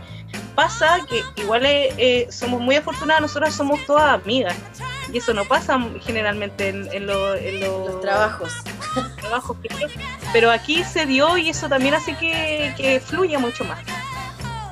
pasa 0.57 0.99
que 1.09 1.23
igual 1.41 1.65
eh, 1.65 1.95
eh, 1.97 2.27
somos 2.31 2.61
muy 2.61 2.75
afortunadas, 2.77 3.23
nosotras 3.23 3.55
somos 3.55 3.79
todas 3.87 4.21
amigas. 4.21 4.57
Y 5.13 5.19
eso 5.19 5.33
no 5.33 5.45
pasa 5.45 5.79
generalmente 6.03 6.69
en, 6.69 6.89
en 6.93 7.07
lo- 7.07 7.35
en 7.37 7.61
lo- 7.61 7.87
Los 7.89 8.01
trabajos. 8.01 8.53
trabajos 9.21 9.57
que 9.63 9.69
pero 10.33 10.51
aquí 10.51 10.83
se 10.85 11.07
dio 11.07 11.37
y 11.39 11.49
eso 11.51 11.69
también 11.69 11.95
hace 11.95 12.17
que, 12.17 12.75
que 12.77 13.01
fluya 13.01 13.39
mucho 13.39 13.65
más. 13.65 13.79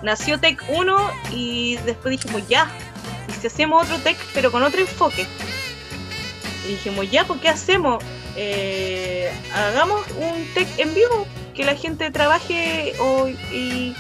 Nació 0.03 0.39
Tech 0.39 0.63
1 0.69 1.11
y 1.33 1.77
después 1.79 2.13
dijimos 2.13 2.47
ya, 2.49 2.71
y 3.29 3.33
si 3.41 3.47
hacemos 3.47 3.85
otro 3.85 3.99
Tech 3.99 4.17
pero 4.35 4.51
con 4.51 4.63
otro 4.63 4.81
enfoque. 4.81 5.27
Y 6.67 6.73
dijimos 6.73 7.11
ya, 7.11 7.25
¿por 7.25 7.39
qué 7.41 7.49
hacemos? 7.49 8.03
Eh, 8.37 9.33
hagamos 9.55 10.05
un 10.19 10.47
Tech 10.55 10.69
en 10.79 10.95
vivo, 10.95 11.27
que 11.55 11.65
la 11.65 11.75
gente 11.75 12.11
trabaje 12.11 12.95
o- 13.01 13.29
y, 13.29 13.95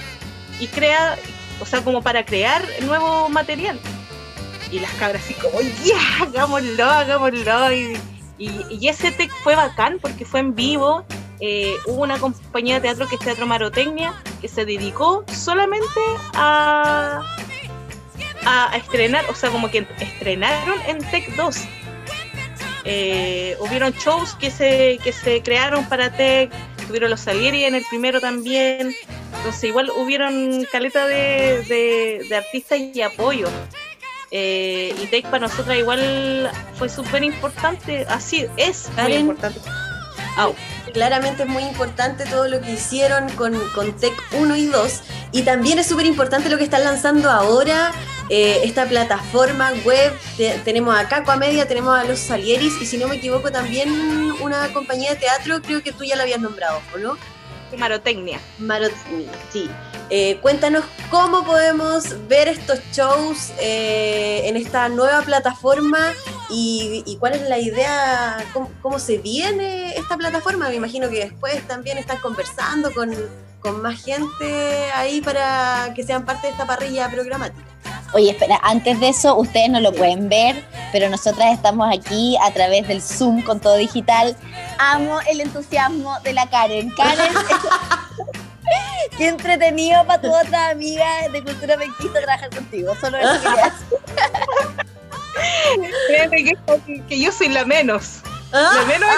y 0.61 0.67
crea, 0.69 1.17
o 1.61 1.67
sea, 1.67 1.83
como 1.83 2.03
para 2.03 2.25
crear 2.25 2.63
nuevo 2.83 3.29
material. 3.29 3.79
Y 4.71 4.81
las 4.81 4.91
cabras 4.93 5.23
así 5.25 5.35
como, 5.35 5.61
ya, 5.85 6.25
hagámoslo, 6.25 6.85
hagámoslo. 6.85 7.73
Y, 7.73 7.99
y, 8.39 8.51
y 8.71 8.89
ese 8.89 9.11
tech 9.13 9.31
fue 9.43 9.57
bacán 9.57 9.99
porque 10.01 10.25
fue 10.27 10.41
en 10.41 10.55
vivo. 10.55 11.05
Eh, 11.41 11.75
hubo 11.87 12.03
una 12.03 12.19
compañía 12.19 12.75
de 12.75 12.81
teatro 12.81 13.09
que 13.09 13.15
es 13.15 13.21
Teatro 13.21 13.47
Marotecnia 13.47 14.13
que 14.41 14.49
se 14.49 14.65
dedicó 14.65 15.25
solamente 15.33 16.01
a, 16.35 17.23
a, 18.49 18.73
a 18.73 18.77
estrenar, 18.77 19.25
o 19.29 19.35
sea, 19.35 19.51
como 19.51 19.71
que 19.71 19.87
estrenaron 20.01 20.81
en 20.87 20.99
Tech 21.11 21.29
2. 21.37 21.57
Eh, 22.85 23.57
hubieron 23.61 23.93
shows 23.93 24.35
que 24.35 24.51
se, 24.51 24.99
que 25.05 25.13
se 25.13 25.43
crearon 25.43 25.87
para 25.89 26.11
Tech, 26.11 26.51
tuvieron 26.87 27.11
los 27.11 27.21
Salieri 27.21 27.65
en 27.65 27.75
el 27.75 27.85
primero 27.91 28.21
también. 28.21 28.95
Entonces, 29.37 29.65
igual 29.65 29.91
hubieron 29.91 30.67
caleta 30.73 31.07
de, 31.07 31.63
de, 31.69 32.27
de 32.29 32.37
artistas 32.37 32.79
y 32.79 33.03
apoyo. 33.03 33.49
Eh, 34.31 34.95
y 35.03 35.07
Tech 35.07 35.25
para 35.27 35.41
nosotras 35.41 35.77
igual 35.77 36.51
fue 36.79 36.89
súper 36.89 37.25
importante, 37.25 38.07
así 38.09 38.47
es 38.57 38.91
muy 38.97 39.15
importante. 39.15 39.61
Claramente 40.93 41.43
es 41.43 41.49
muy 41.49 41.65
importante 41.65 42.25
todo 42.25 42.49
lo 42.49 42.61
que 42.61 42.73
hicieron 42.73 43.29
con, 43.31 43.55
con 43.75 43.93
Tech 43.97 44.15
1 44.33 44.57
y 44.57 44.67
2 44.67 45.03
y 45.33 45.43
también 45.43 45.79
es 45.79 45.87
súper 45.87 46.07
importante 46.07 46.49
lo 46.49 46.57
que 46.57 46.65
están 46.65 46.85
lanzando 46.85 47.31
ahora, 47.31 47.93
eh, 48.29 48.61
esta 48.65 48.87
plataforma 48.87 49.73
web, 49.85 50.13
Te- 50.37 50.59
tenemos 50.65 50.97
a 50.97 51.09
Caco 51.09 51.31
a 51.31 51.37
Media, 51.37 51.67
tenemos 51.67 51.99
a 51.99 52.05
Los 52.05 52.19
Salieris 52.19 52.81
y 52.81 52.87
si 52.87 52.99
no 52.99 53.09
me 53.09 53.17
equivoco 53.17 53.51
también 53.51 53.91
una 54.41 54.73
compañía 54.73 55.11
de 55.11 55.17
teatro, 55.17 55.61
creo 55.63 55.83
que 55.83 55.93
tú 55.93 56.05
ya 56.05 56.17
la 56.17 56.23
habías 56.25 56.41
nombrado, 56.41 56.81
¿o 56.95 56.99
no? 56.99 57.17
Marotecnia. 57.77 58.41
Marot, 58.59 58.93
sí. 59.53 59.69
Eh, 60.09 60.39
cuéntanos 60.41 60.85
cómo 61.11 61.45
podemos 61.45 62.27
ver 62.27 62.49
estos 62.49 62.81
shows 62.95 63.53
eh, 63.61 64.41
en 64.45 64.57
esta 64.57 64.89
nueva 64.89 65.21
plataforma 65.21 66.15
y, 66.49 67.03
y 67.05 67.19
cuál 67.19 67.35
es 67.35 67.43
la 67.43 67.59
idea, 67.59 68.43
cómo, 68.55 68.71
cómo 68.81 68.99
se 68.99 69.19
viene 69.19 69.95
esta 69.99 70.17
plataforma. 70.17 70.71
Me 70.71 70.77
imagino 70.77 71.11
que 71.11 71.19
después 71.27 71.61
también 71.69 71.99
están 71.99 72.17
conversando 72.19 72.91
con, 72.95 73.15
con 73.61 73.83
más 73.83 74.03
gente 74.03 74.91
ahí 74.95 75.21
para 75.21 75.93
que 75.95 76.03
sean 76.05 76.25
parte 76.25 76.47
de 76.47 76.55
esta 76.55 76.67
parrilla 76.67 77.11
programática. 77.11 77.69
Oye, 78.15 78.31
espera, 78.31 78.59
antes 78.63 78.99
de 79.01 79.11
eso, 79.11 79.37
ustedes 79.37 79.69
no 79.69 79.81
lo 79.81 79.93
pueden 79.93 80.29
ver, 80.29 80.65
pero 80.93 81.11
nosotras 81.11 81.53
estamos 81.53 81.89
aquí 81.95 82.37
a 82.43 82.51
través 82.53 82.89
del 82.89 83.03
Zoom 83.03 83.43
con 83.43 83.61
todo 83.61 83.77
digital. 83.77 84.35
Amo 84.79 85.21
el 85.31 85.43
entusiasmo 85.43 86.19
de 86.21 86.33
la 86.33 86.49
Karen. 86.49 86.91
Karen, 86.91 87.35
qué 89.19 89.29
entretenido 89.29 90.07
para 90.07 90.23
tu 90.23 90.35
otra 90.35 90.71
amiga 90.71 91.07
de 91.31 91.43
cultura 91.43 91.77
penquista 91.77 92.21
trabajar 92.21 92.51
contigo. 92.51 92.95
Solo 93.01 93.19
eso 93.19 93.43
quería 93.43 93.73
decir. 96.31 96.59
Que, 96.87 97.03
que 97.05 97.21
yo 97.21 97.31
soy 97.31 97.49
la 97.49 97.65
menos. 97.65 98.21
Ah, 98.53 98.73
La 98.75 98.85
menos 98.87 99.11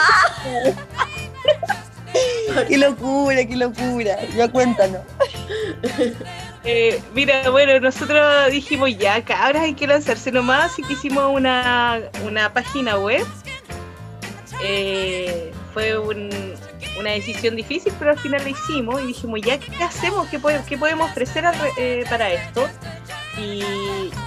Qué 2.68 2.76
locura, 2.76 3.44
qué 3.44 3.57
locura. 3.57 4.16
Ya 4.37 4.48
cuéntanos. 4.48 5.03
Eh, 6.64 7.01
mira, 7.14 7.49
bueno, 7.51 7.81
nosotros 7.81 8.51
dijimos 8.51 8.96
ya, 8.99 9.25
cabras, 9.25 9.62
hay 9.62 9.75
que 9.75 9.87
lanzarse 9.87 10.31
nomás, 10.31 10.79
y 10.79 10.83
que 10.83 10.92
hicimos 10.92 11.25
una, 11.33 12.01
una 12.25 12.53
página 12.53 12.99
web. 12.99 13.27
Eh, 14.62 15.53
fue 15.73 15.99
un- 15.99 16.55
una 16.99 17.11
decisión 17.12 17.57
difícil, 17.57 17.92
pero 17.99 18.11
al 18.11 18.18
final 18.18 18.42
la 18.42 18.51
hicimos 18.51 19.01
y 19.03 19.07
dijimos 19.07 19.40
ya, 19.42 19.59
¿qué 19.59 19.83
hacemos? 19.83 20.29
¿Qué, 20.29 20.38
pode- 20.38 20.62
qué 20.66 20.77
podemos 20.77 21.11
ofrecer 21.11 21.44
eh, 21.79 22.05
para 22.11 22.31
esto? 22.31 22.68
Y 23.38 23.61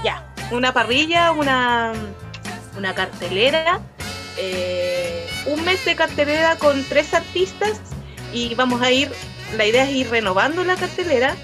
ya, 0.04 0.34
una 0.50 0.74
parrilla, 0.74 1.32
una, 1.34 1.94
una 2.78 2.96
cartelera, 2.96 3.80
eh, 4.38 5.28
un 5.46 5.64
mes 5.66 5.86
de 5.86 5.96
cartelera 5.96 6.56
con 6.56 6.84
tres 6.86 7.14
artistas 7.14 7.80
y 8.34 8.56
vamos 8.56 8.82
a 8.82 8.90
ir, 8.90 9.12
la 9.56 9.66
idea 9.68 9.84
es 9.84 9.92
ir 9.92 10.10
renovando 10.10 10.64
la 10.64 10.76
cartelera 10.76 11.36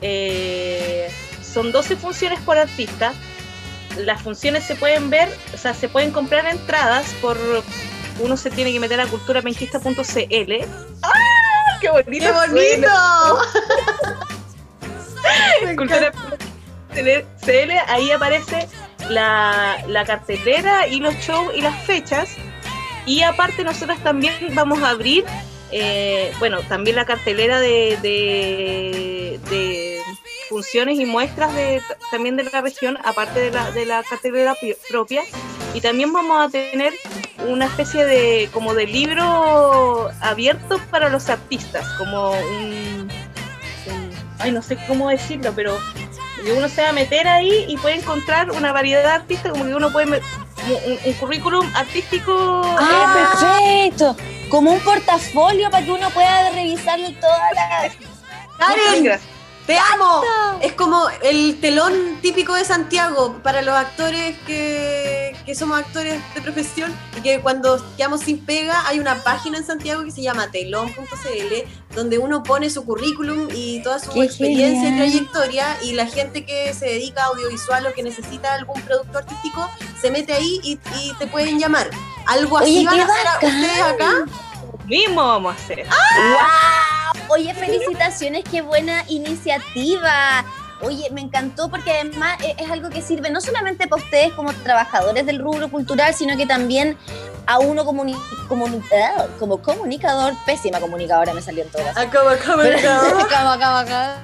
eh, 0.00 1.10
son 1.42 1.72
12 1.72 1.96
funciones 1.96 2.40
por 2.40 2.58
artista. 2.58 3.12
Las 3.96 4.22
funciones 4.22 4.64
se 4.64 4.76
pueden 4.76 5.10
ver, 5.10 5.28
o 5.52 5.58
sea, 5.58 5.74
se 5.74 5.88
pueden 5.88 6.12
comprar 6.12 6.46
entradas 6.46 7.12
por. 7.20 7.36
Uno 8.20 8.36
se 8.36 8.50
tiene 8.50 8.72
que 8.72 8.80
meter 8.80 9.00
a 9.00 9.06
culturapenquista.cl. 9.06 10.52
¡Ah! 11.02 11.12
¡Qué 11.80 11.90
bonito! 11.90 12.26
¡Qué 12.26 12.32
bonito! 12.50 12.88
Cultura.cl, 15.76 17.70
ahí 17.88 18.10
aparece 18.10 18.68
la, 19.08 19.82
la 19.86 20.04
cartelera 20.04 20.86
y 20.86 21.00
los 21.00 21.14
shows 21.16 21.52
y 21.54 21.62
las 21.62 21.82
fechas. 21.84 22.36
Y 23.06 23.22
aparte, 23.22 23.64
nosotros 23.64 23.98
también 24.02 24.34
vamos 24.52 24.82
a 24.82 24.90
abrir, 24.90 25.24
eh, 25.72 26.32
bueno, 26.38 26.60
también 26.62 26.96
la 26.96 27.04
cartelera 27.06 27.58
de, 27.60 27.98
de, 28.02 29.40
de 29.50 29.89
funciones 30.50 30.98
y 30.98 31.06
muestras 31.06 31.54
de, 31.54 31.80
también 32.10 32.36
de 32.36 32.42
la 32.44 32.60
región, 32.60 32.98
aparte 33.04 33.38
de 33.40 33.50
la, 33.52 33.70
de 33.70 33.86
la 33.86 34.02
cartelera 34.02 34.54
pi- 34.60 34.74
propia. 34.90 35.22
Y 35.72 35.80
también 35.80 36.12
vamos 36.12 36.44
a 36.44 36.50
tener 36.50 36.92
una 37.46 37.66
especie 37.66 38.04
de 38.04 38.50
como 38.52 38.74
de 38.74 38.86
libro 38.88 40.10
abierto 40.20 40.78
para 40.90 41.08
los 41.08 41.28
artistas, 41.30 41.86
como 41.96 42.32
un, 42.32 43.08
un- 43.86 44.12
ay 44.40 44.50
no 44.50 44.60
sé 44.60 44.76
cómo 44.88 45.08
decirlo, 45.08 45.52
pero 45.54 45.78
que 46.44 46.52
uno 46.52 46.68
se 46.68 46.82
va 46.82 46.88
a 46.88 46.92
meter 46.92 47.28
ahí 47.28 47.66
y 47.68 47.76
puede 47.76 47.94
encontrar 47.96 48.50
una 48.50 48.72
variedad 48.72 49.02
de 49.04 49.10
artistas, 49.10 49.52
como 49.52 49.64
que 49.64 49.74
uno 49.74 49.92
puede 49.92 50.06
un, 50.08 50.98
un 51.04 51.12
currículum 51.14 51.64
artístico. 51.74 52.62
Ah, 52.78 53.14
eh, 53.14 53.90
perfecto. 53.92 54.16
Como 54.50 54.72
un 54.72 54.80
portafolio 54.80 55.70
para 55.70 55.84
que 55.84 55.92
uno 55.92 56.10
pueda 56.10 56.50
revisarlo 56.50 57.08
todas 57.20 57.52
las... 57.54 57.92
muchas 58.00 58.10
Karen, 58.58 59.04
gracias. 59.04 59.29
Te 59.70 59.78
amo. 59.78 60.22
Es 60.60 60.72
como 60.72 61.06
el 61.22 61.60
telón 61.60 62.18
típico 62.20 62.54
de 62.54 62.64
Santiago 62.64 63.40
para 63.40 63.62
los 63.62 63.72
actores 63.76 64.36
que, 64.44 65.36
que 65.46 65.54
somos 65.54 65.78
actores 65.78 66.20
de 66.34 66.42
profesión 66.42 66.92
y 67.16 67.20
que 67.20 67.40
cuando 67.40 67.80
quedamos 67.96 68.22
sin 68.22 68.44
pega 68.44 68.84
hay 68.88 68.98
una 68.98 69.22
página 69.22 69.58
en 69.58 69.64
Santiago 69.64 70.02
que 70.02 70.10
se 70.10 70.22
llama 70.22 70.50
telón.cl 70.50 71.94
donde 71.94 72.18
uno 72.18 72.42
pone 72.42 72.68
su 72.68 72.84
currículum 72.84 73.46
y 73.54 73.80
toda 73.84 74.00
su 74.00 74.10
Qué 74.10 74.24
experiencia 74.24 74.88
genial. 74.88 75.06
y 75.06 75.12
trayectoria 75.12 75.78
y 75.82 75.92
la 75.92 76.06
gente 76.06 76.44
que 76.44 76.74
se 76.74 76.86
dedica 76.86 77.22
a 77.22 77.26
audiovisual 77.26 77.86
o 77.86 77.94
que 77.94 78.02
necesita 78.02 78.54
algún 78.54 78.80
producto 78.82 79.18
artístico 79.18 79.70
se 80.00 80.10
mete 80.10 80.32
ahí 80.32 80.60
y, 80.64 80.80
y 81.00 81.14
te 81.20 81.28
pueden 81.28 81.60
llamar. 81.60 81.88
Algo 82.26 82.58
así 82.58 82.78
Oye, 82.78 82.86
van 82.86 83.00
a 83.00 83.04
hacer 83.04 83.26
a 83.28 83.34
ustedes 83.36 83.82
acá. 83.82 84.49
Mismo 84.90 85.24
vamos 85.24 85.52
a 85.52 85.56
hacer. 85.56 85.86
¡Wow! 85.86 87.22
Oye, 87.28 87.54
felicitaciones, 87.54 88.42
qué 88.42 88.60
buena 88.60 89.04
iniciativa. 89.06 90.44
Oye, 90.82 91.10
me 91.10 91.20
encantó 91.20 91.68
porque 91.68 91.90
además 91.92 92.40
eh, 92.42 92.54
es 92.58 92.70
algo 92.70 92.88
que 92.88 93.02
sirve 93.02 93.30
no 93.30 93.40
solamente 93.40 93.86
para 93.86 94.02
ustedes 94.02 94.32
como 94.32 94.52
trabajadores 94.52 95.26
del 95.26 95.38
rubro 95.38 95.70
cultural, 95.70 96.14
sino 96.14 96.36
que 96.36 96.46
también 96.46 96.96
a 97.46 97.58
uno 97.58 97.84
comuni- 97.84 98.18
comuni- 98.48 98.82
ah, 98.94 99.26
como 99.38 99.60
comunicador, 99.60 100.32
pésima 100.46 100.78
comunicadora 100.80 101.34
me 101.34 101.42
salió 101.42 101.64
en 101.64 101.70
todas. 101.70 101.96
Acá. 102.78 103.20
Acá, 103.20 103.52
acá, 103.52 103.78
acá. 103.80 104.16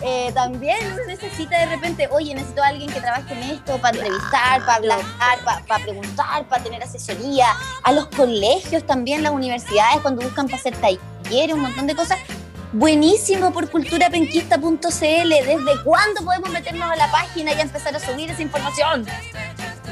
Eh, 0.00 0.30
también 0.34 0.76
uno 0.92 1.02
necesita 1.06 1.58
de 1.58 1.66
repente, 1.66 2.08
oye, 2.10 2.34
necesito 2.34 2.62
a 2.62 2.68
alguien 2.68 2.90
que 2.92 3.00
trabaje 3.00 3.32
en 3.32 3.42
esto 3.44 3.78
para 3.78 3.96
entrevistar, 3.96 4.60
para 4.60 4.74
hablar, 4.74 4.98
para, 5.44 5.60
para 5.64 5.84
preguntar, 5.84 6.44
para 6.48 6.62
tener 6.62 6.82
asesoría. 6.82 7.46
A 7.82 7.92
los 7.92 8.06
colegios 8.08 8.84
también, 8.84 9.22
las 9.22 9.32
universidades, 9.32 10.00
cuando 10.02 10.22
buscan 10.22 10.46
para 10.46 10.58
hacer 10.58 10.74
talleres, 10.76 11.54
un 11.54 11.62
montón 11.62 11.86
de 11.86 11.94
cosas. 11.94 12.18
Buenísimo 12.78 13.52
por 13.52 13.70
culturapenquista.cl. 13.70 14.80
¿Desde 15.28 15.82
cuándo 15.84 16.24
podemos 16.24 16.50
meternos 16.50 16.90
a 16.90 16.96
la 16.96 17.08
página 17.12 17.52
y 17.52 17.60
empezar 17.60 17.94
a 17.94 18.00
subir 18.00 18.28
esa 18.32 18.42
información? 18.42 19.06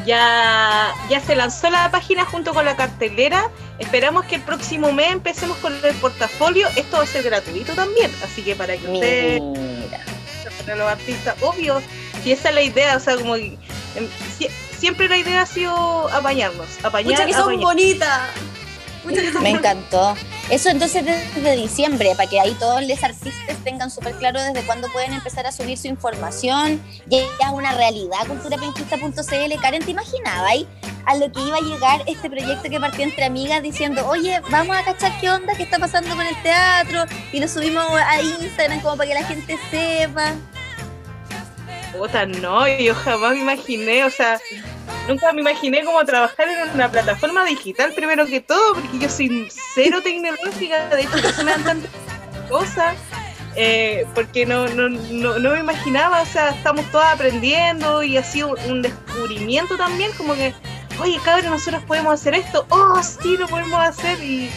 Ya, 0.04 0.92
ya 1.08 1.20
se 1.20 1.36
lanzó 1.36 1.70
la 1.70 1.92
página 1.92 2.24
junto 2.24 2.52
con 2.52 2.64
la 2.64 2.74
cartelera. 2.74 3.48
Esperamos 3.78 4.24
que 4.24 4.34
el 4.34 4.40
próximo 4.42 4.90
mes 4.92 5.12
empecemos 5.12 5.56
con 5.58 5.72
el 5.84 5.94
portafolio. 5.94 6.66
Esto 6.74 6.96
va 6.96 7.04
a 7.04 7.06
ser 7.06 7.22
gratuito 7.22 7.72
también, 7.74 8.10
así 8.24 8.42
que 8.42 8.56
para 8.56 8.76
que 8.76 8.88
ustedes, 8.88 9.40
Mira. 9.40 10.00
para 10.66 10.74
los 10.74 10.88
artistas, 10.90 11.36
obvio, 11.40 11.80
si 12.24 12.32
esa 12.32 12.48
es 12.48 12.54
la 12.56 12.62
idea, 12.62 12.96
o 12.96 13.00
sea, 13.00 13.14
como 13.16 13.34
que, 13.34 13.56
em, 13.94 14.08
si- 14.36 14.48
siempre 14.76 15.08
la 15.08 15.18
idea 15.18 15.42
ha 15.42 15.46
sido 15.46 16.08
apañarnos, 16.08 16.66
apañar, 16.82 17.12
Muchas 17.12 17.26
que 17.26 17.32
son 17.32 17.42
apañar. 17.42 17.62
bonitas. 17.62 18.20
Me 19.42 19.50
encantó. 19.50 20.14
Eso 20.50 20.68
entonces 20.68 21.04
desde 21.04 21.56
diciembre, 21.56 22.12
para 22.16 22.28
que 22.28 22.40
ahí 22.40 22.54
todos 22.58 22.86
los 22.86 23.02
artistas 23.02 23.56
tengan 23.64 23.90
súper 23.90 24.14
claro 24.16 24.40
desde 24.40 24.64
cuándo 24.64 24.88
pueden 24.92 25.12
empezar 25.12 25.46
a 25.46 25.52
subir 25.52 25.78
su 25.78 25.88
información. 25.88 26.80
Ya 27.06 27.18
es 27.18 27.50
una 27.52 27.74
realidad, 27.74 28.26
culturapenquista.cl. 28.26 29.60
Karen, 29.60 29.84
¿te 29.84 29.90
imaginabas 29.90 30.50
ahí 30.50 30.68
a 31.06 31.16
lo 31.16 31.32
que 31.32 31.40
iba 31.40 31.56
a 31.56 31.60
llegar 31.60 32.02
este 32.06 32.30
proyecto 32.30 32.68
que 32.70 32.78
partió 32.78 33.04
entre 33.04 33.24
amigas 33.24 33.62
diciendo, 33.62 34.06
oye, 34.08 34.40
vamos 34.50 34.76
a 34.76 34.84
cachar 34.84 35.18
qué 35.20 35.30
onda, 35.30 35.54
qué 35.54 35.64
está 35.64 35.78
pasando 35.78 36.14
con 36.14 36.26
el 36.26 36.40
teatro? 36.42 37.04
Y 37.32 37.40
lo 37.40 37.48
subimos 37.48 37.84
a 37.84 38.20
Instagram 38.20 38.80
como 38.80 38.96
para 38.96 39.08
que 39.08 39.14
la 39.14 39.24
gente 39.24 39.58
sepa. 39.70 40.34
Puta, 41.96 42.24
no, 42.24 42.66
yo 42.68 42.94
jamás 42.94 43.32
me 43.32 43.40
imaginé, 43.40 44.04
o 44.04 44.10
sea, 44.10 44.40
nunca 45.08 45.32
me 45.32 45.40
imaginé 45.40 45.84
como 45.84 46.04
trabajar 46.04 46.48
en 46.48 46.70
una 46.74 46.90
plataforma 46.90 47.44
digital 47.44 47.92
primero 47.92 48.26
que 48.26 48.40
todo, 48.40 48.74
porque 48.74 48.98
yo 48.98 49.08
soy 49.08 49.48
cero 49.74 50.00
tecnológica, 50.02 50.88
de 50.88 51.02
hecho, 51.02 51.10
por 51.10 51.26
eso 51.26 51.44
me 51.44 51.50
dan 51.52 51.64
tantas 51.64 51.90
cosas, 52.48 52.96
eh, 53.56 54.06
porque 54.14 54.46
no, 54.46 54.66
no, 54.68 54.88
no, 54.88 55.38
no 55.38 55.50
me 55.52 55.60
imaginaba, 55.60 56.22
o 56.22 56.26
sea, 56.26 56.50
estamos 56.50 56.84
todos 56.90 57.04
aprendiendo 57.04 58.02
y 58.02 58.16
ha 58.16 58.24
sido 58.24 58.54
un 58.68 58.82
descubrimiento 58.82 59.76
también, 59.76 60.12
como 60.12 60.34
que, 60.34 60.54
oye, 61.00 61.18
cabrón, 61.24 61.50
nosotros 61.50 61.82
podemos 61.84 62.14
hacer 62.14 62.34
esto, 62.34 62.66
oh, 62.70 63.02
sí, 63.02 63.36
lo 63.36 63.48
podemos 63.48 63.80
hacer 63.80 64.22
y... 64.22 64.50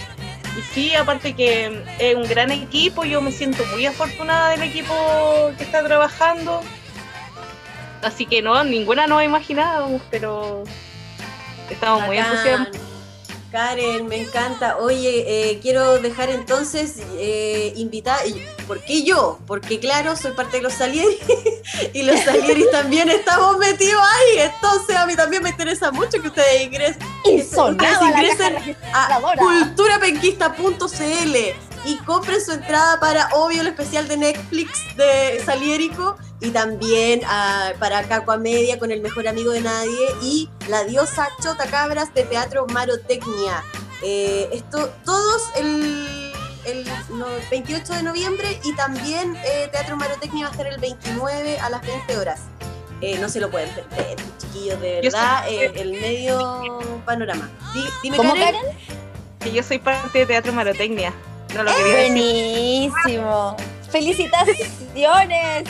Y 0.57 0.61
sí, 0.73 0.95
aparte 0.95 1.35
que 1.35 1.83
es 1.99 2.15
un 2.15 2.23
gran 2.29 2.49
equipo, 2.49 3.03
yo 3.03 3.19
me 3.19 3.33
siento 3.33 3.65
muy 3.73 3.85
afortunada 3.85 4.51
del 4.51 4.63
equipo 4.63 4.93
que 5.57 5.65
está 5.65 5.83
trabajando. 5.83 6.61
Así 8.06 8.26
que 8.28 8.41
no, 8.41 8.63
ninguna 8.63 9.08
nos 9.08 9.24
imaginábamos, 9.24 10.02
pero 10.12 10.63
estamos 11.70 12.06
muy 12.06 12.18
entusiasmados. 12.20 12.78
Karen, 13.52 14.08
me 14.08 14.18
encanta. 14.22 14.78
Oye, 14.78 15.24
eh, 15.52 15.60
quiero 15.62 16.00
dejar 16.00 16.30
entonces 16.30 16.96
eh, 17.18 17.72
invitar. 17.78 18.20
y- 18.28 18.46
¿Por 18.68 18.82
qué 18.84 19.04
yo? 19.04 19.39
Porque 19.48 19.80
claro, 19.80 20.15
soy 20.18 20.32
parte 20.34 20.58
de 20.58 20.63
los 20.63 20.74
Salieri 20.74 21.18
y 21.94 22.04
los 22.04 22.20
Salieri 22.20 22.65
también 22.72 23.10
estamos 23.10 23.58
metidos 23.58 24.02
ahí. 24.04 24.39
Entonces 24.54 24.96
a 24.98 25.06
mí 25.06 25.15
también 25.15 25.41
me 25.41 25.50
interesa 25.50 25.91
mucho 25.91 26.22
que 26.22 26.28
ustedes 26.28 26.63
ingresen, 26.63 27.02
ustedes 27.24 28.02
ingresen 28.02 28.56
a 28.56 28.60
registradora. 28.60 29.38
culturapenquista.cl 29.41 31.36
y 31.86 31.98
compren 32.00 32.43
su 32.43 32.52
entrada 32.52 33.00
para 33.00 33.30
obvio 33.34 33.62
el 33.62 33.67
especial 33.67 34.08
de 34.08 34.17
Netflix 34.17 34.80
de 34.98 35.41
Saliérico 35.45 36.17
y 36.41 36.50
también 36.52 37.21
ah, 37.26 37.71
para 37.80 38.04
Cacua 38.04 38.38
Media 38.38 38.78
con 38.80 38.91
el 38.91 39.02
mejor 39.02 39.28
amigo 39.28 39.52
de 39.52 39.62
nadie 39.62 40.08
y 40.21 40.50
la 40.67 40.84
diosa 40.84 41.28
Chota 41.41 41.65
Cabras 41.67 42.13
de 42.13 42.24
Teatro 42.24 42.65
Marotecnia. 42.67 43.63
Eh, 44.04 44.50
esto 44.52 44.89
todos 45.06 45.43
el, 45.56 46.32
el 46.65 46.86
no- 47.10 47.28
28 47.50 47.93
de 47.93 48.04
noviembre 48.04 48.60
y 48.63 48.74
también 48.76 49.36
eh, 49.45 49.69
Teatro 49.71 49.95
Marotecnia 49.98 50.45
va 50.45 50.50
a 50.50 50.52
estar 50.52 50.67
el 50.67 50.80
29 50.80 51.60
a 51.60 51.69
las 51.69 51.82
20 51.82 52.17
horas. 52.17 52.41
Eh, 53.02 53.17
no 53.19 53.28
se 53.30 53.39
lo 53.39 53.52
pueden 53.52 53.69
perder, 53.76 54.15
chiquillos, 54.38 54.80
de 54.82 55.02
verdad, 55.02 55.48
eh, 55.50 55.71
el 55.76 55.91
medio 56.00 56.80
panorama. 57.06 57.50
Di- 57.74 57.84
dime, 58.04 58.17
¿Cómo, 58.17 58.34
Karen. 58.34 58.56
Karen? 58.56 58.78
Que 59.39 59.52
yo 59.52 59.62
soy 59.63 59.80
parte 59.80 60.19
de 60.19 60.26
Teatro 60.26 60.54
Marotecnia. 60.54 61.13
No 61.56 61.63
lo 61.63 61.74
quería 61.74 61.96
decir. 61.96 62.91
Buenísimo. 62.91 63.56
Felicitaciones. 63.89 65.63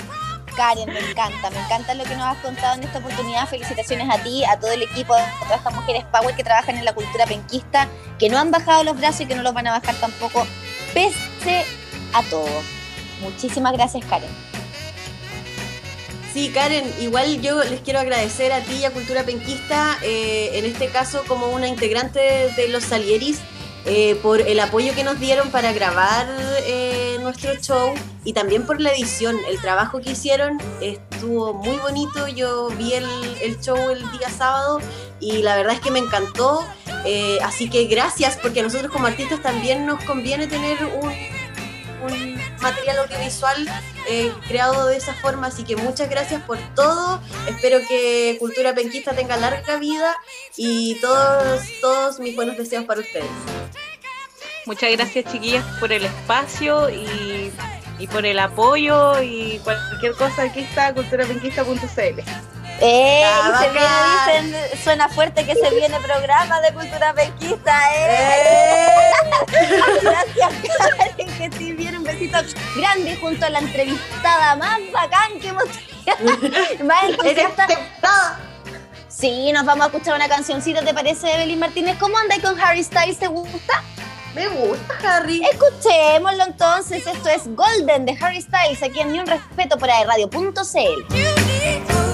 Karen, 0.56 0.88
me 0.88 1.00
encanta, 1.00 1.50
me 1.50 1.60
encanta 1.60 1.94
lo 1.94 2.06
que 2.06 2.16
nos 2.16 2.26
has 2.26 2.38
contado 2.38 2.76
en 2.76 2.84
esta 2.84 3.00
oportunidad. 3.00 3.48
Felicitaciones 3.48 4.10
a 4.10 4.18
ti, 4.24 4.44
a 4.46 4.58
todo 4.60 4.72
el 4.72 4.82
equipo, 4.84 5.14
a 5.14 5.40
todas 5.42 5.58
estas 5.58 5.76
mujeres 5.76 6.06
power 6.12 6.36
que 6.36 6.44
trabajan 6.44 6.78
en 6.78 6.86
la 6.86 6.94
cultura 6.94 7.26
penquista, 7.26 7.88
que 8.18 8.30
no 8.30 8.40
han 8.40 8.52
bajado 8.52 8.84
los 8.84 8.98
brazos 8.98 9.22
y 9.22 9.26
que 9.26 9.36
no 9.36 9.44
los 9.44 9.54
van 9.54 9.68
a 9.68 9.80
bajar 9.80 9.96
tampoco, 9.96 10.48
pese 10.94 11.66
a 12.14 12.24
todo. 12.24 12.48
Muchísimas 13.22 13.74
gracias, 13.74 14.06
Karen. 14.06 14.30
Sí, 16.34 16.52
Karen, 16.54 16.84
igual 17.00 17.42
yo 17.42 17.64
les 17.64 17.82
quiero 17.82 18.00
agradecer 18.00 18.52
a 18.52 18.60
ti 18.60 18.78
y 18.78 18.86
a 18.86 18.92
Cultura 18.92 19.24
Penquista, 19.24 19.98
eh, 20.02 20.52
en 20.54 20.66
este 20.66 20.88
caso 20.88 21.24
como 21.28 21.48
una 21.48 21.68
integrante 21.68 22.20
de 22.58 22.68
los 22.70 22.84
Salieris, 22.84 23.40
eh, 23.86 24.16
por 24.16 24.42
el 24.42 24.60
apoyo 24.60 24.94
que 24.96 25.04
nos 25.04 25.20
dieron 25.20 25.52
para 25.52 25.72
grabar 25.72 26.28
eh, 26.66 27.18
nuestro 27.22 27.54
show 27.56 27.94
y 28.24 28.34
también 28.34 28.66
por 28.66 28.82
la 28.82 28.92
edición. 28.92 29.38
El 29.48 29.62
trabajo 29.62 30.02
que 30.02 30.12
hicieron 30.12 30.60
estuvo 30.82 31.54
muy 31.54 31.78
bonito. 31.78 32.28
Yo 32.28 32.70
vi 32.70 32.94
el, 32.94 33.06
el 33.42 33.60
show 33.62 33.78
el 33.90 34.00
día 34.12 34.30
sábado 34.30 34.80
y 35.20 35.44
la 35.44 35.56
verdad 35.56 35.76
es 35.76 35.82
que 35.82 35.92
me 35.92 36.00
encantó. 36.00 36.66
Eh, 37.06 37.38
así 37.44 37.70
que 37.70 37.86
gracias, 37.86 38.38
porque 38.42 38.62
a 38.62 38.64
nosotros 38.64 38.92
como 38.92 39.06
artistas 39.06 39.42
también 39.42 39.86
nos 39.86 40.04
conviene 40.06 40.48
tener 40.48 40.84
un, 40.84 41.12
un 42.12 42.36
material 42.62 42.98
audiovisual 43.00 43.68
eh, 44.10 44.34
creado 44.48 44.88
de 44.88 44.98
esa 44.98 45.14
forma. 45.14 45.48
Así 45.48 45.64
que 45.64 45.76
muchas 45.76 46.10
gracias 46.10 46.42
por 46.44 46.58
todo. 46.74 47.22
Espero 47.48 47.80
que 47.88 48.38
Cultura 48.40 48.74
Penquista 48.74 49.14
tenga 49.14 49.38
larga 49.38 49.78
vida 49.78 50.16
y 50.58 51.00
todos, 51.02 51.62
todos 51.82 52.20
mis 52.20 52.36
buenos 52.36 52.58
deseos 52.58 52.86
para 52.86 53.02
ustedes. 53.02 53.30
Muchas 54.66 54.92
gracias, 54.92 55.26
chiquillas, 55.32 55.64
por 55.80 55.92
el 55.92 56.06
espacio 56.06 56.90
y, 56.90 57.52
y 58.00 58.08
por 58.08 58.26
el 58.26 58.40
apoyo 58.40 59.22
y 59.22 59.60
cualquier 59.64 60.14
cosa. 60.14 60.44
Aquí 60.44 60.62
está 60.62 60.94
culturapenquista.cl. 60.94 62.22
¡Eh! 62.82 63.24
Y 63.24 63.64
se 63.64 63.70
viene, 63.70 64.52
dicen, 64.52 64.80
suena 64.84 65.08
fuerte 65.08 65.46
que 65.46 65.56
se 65.56 65.70
viene 65.70 65.98
programa 66.00 66.60
de 66.62 66.74
cultura 66.74 67.14
penquista, 67.14 67.74
¿eh? 67.96 68.08
¡Eh! 68.10 69.12
Gracias, 70.02 70.54
Karen, 70.98 71.38
que 71.38 71.50
te 71.50 71.74
bien. 71.74 71.96
Un 71.98 72.04
besito 72.04 72.38
grande 72.76 73.16
junto 73.18 73.46
a 73.46 73.50
la 73.50 73.60
entrevistada 73.60 74.56
más 74.58 74.80
bacán 74.92 75.40
que 75.40 75.50
hemos 75.50 75.64
tenido. 75.66 76.86
Más 76.86 77.04
entusiasta. 77.10 77.68
Sí, 79.08 79.54
nos 79.54 79.64
vamos 79.64 79.86
a 79.86 79.88
escuchar 79.88 80.16
una 80.16 80.28
cancioncita, 80.28 80.84
¿te 80.84 80.94
parece, 80.94 81.34
Evelyn 81.34 81.60
Martínez? 81.60 81.98
¿Cómo 81.98 82.18
andáis 82.18 82.44
con 82.44 82.60
Harry 82.60 82.84
Styles? 82.84 83.18
¿Te 83.18 83.28
gusta? 83.28 83.82
Me 84.36 84.50
gusta, 84.50 84.94
Harry. 85.02 85.42
Escuchémoslo 85.50 86.44
entonces. 86.44 87.08
Esto 87.08 87.30
es 87.30 87.44
Golden 87.56 88.06
de 88.06 88.18
Harry 88.20 88.42
Styles 88.42 88.84
aquí 88.84 89.00
en 89.00 89.14
Ni 89.14 89.20
un 89.20 89.28
Respeto 89.28 89.78
por 89.78 89.88
Radio.cl. 89.88 92.05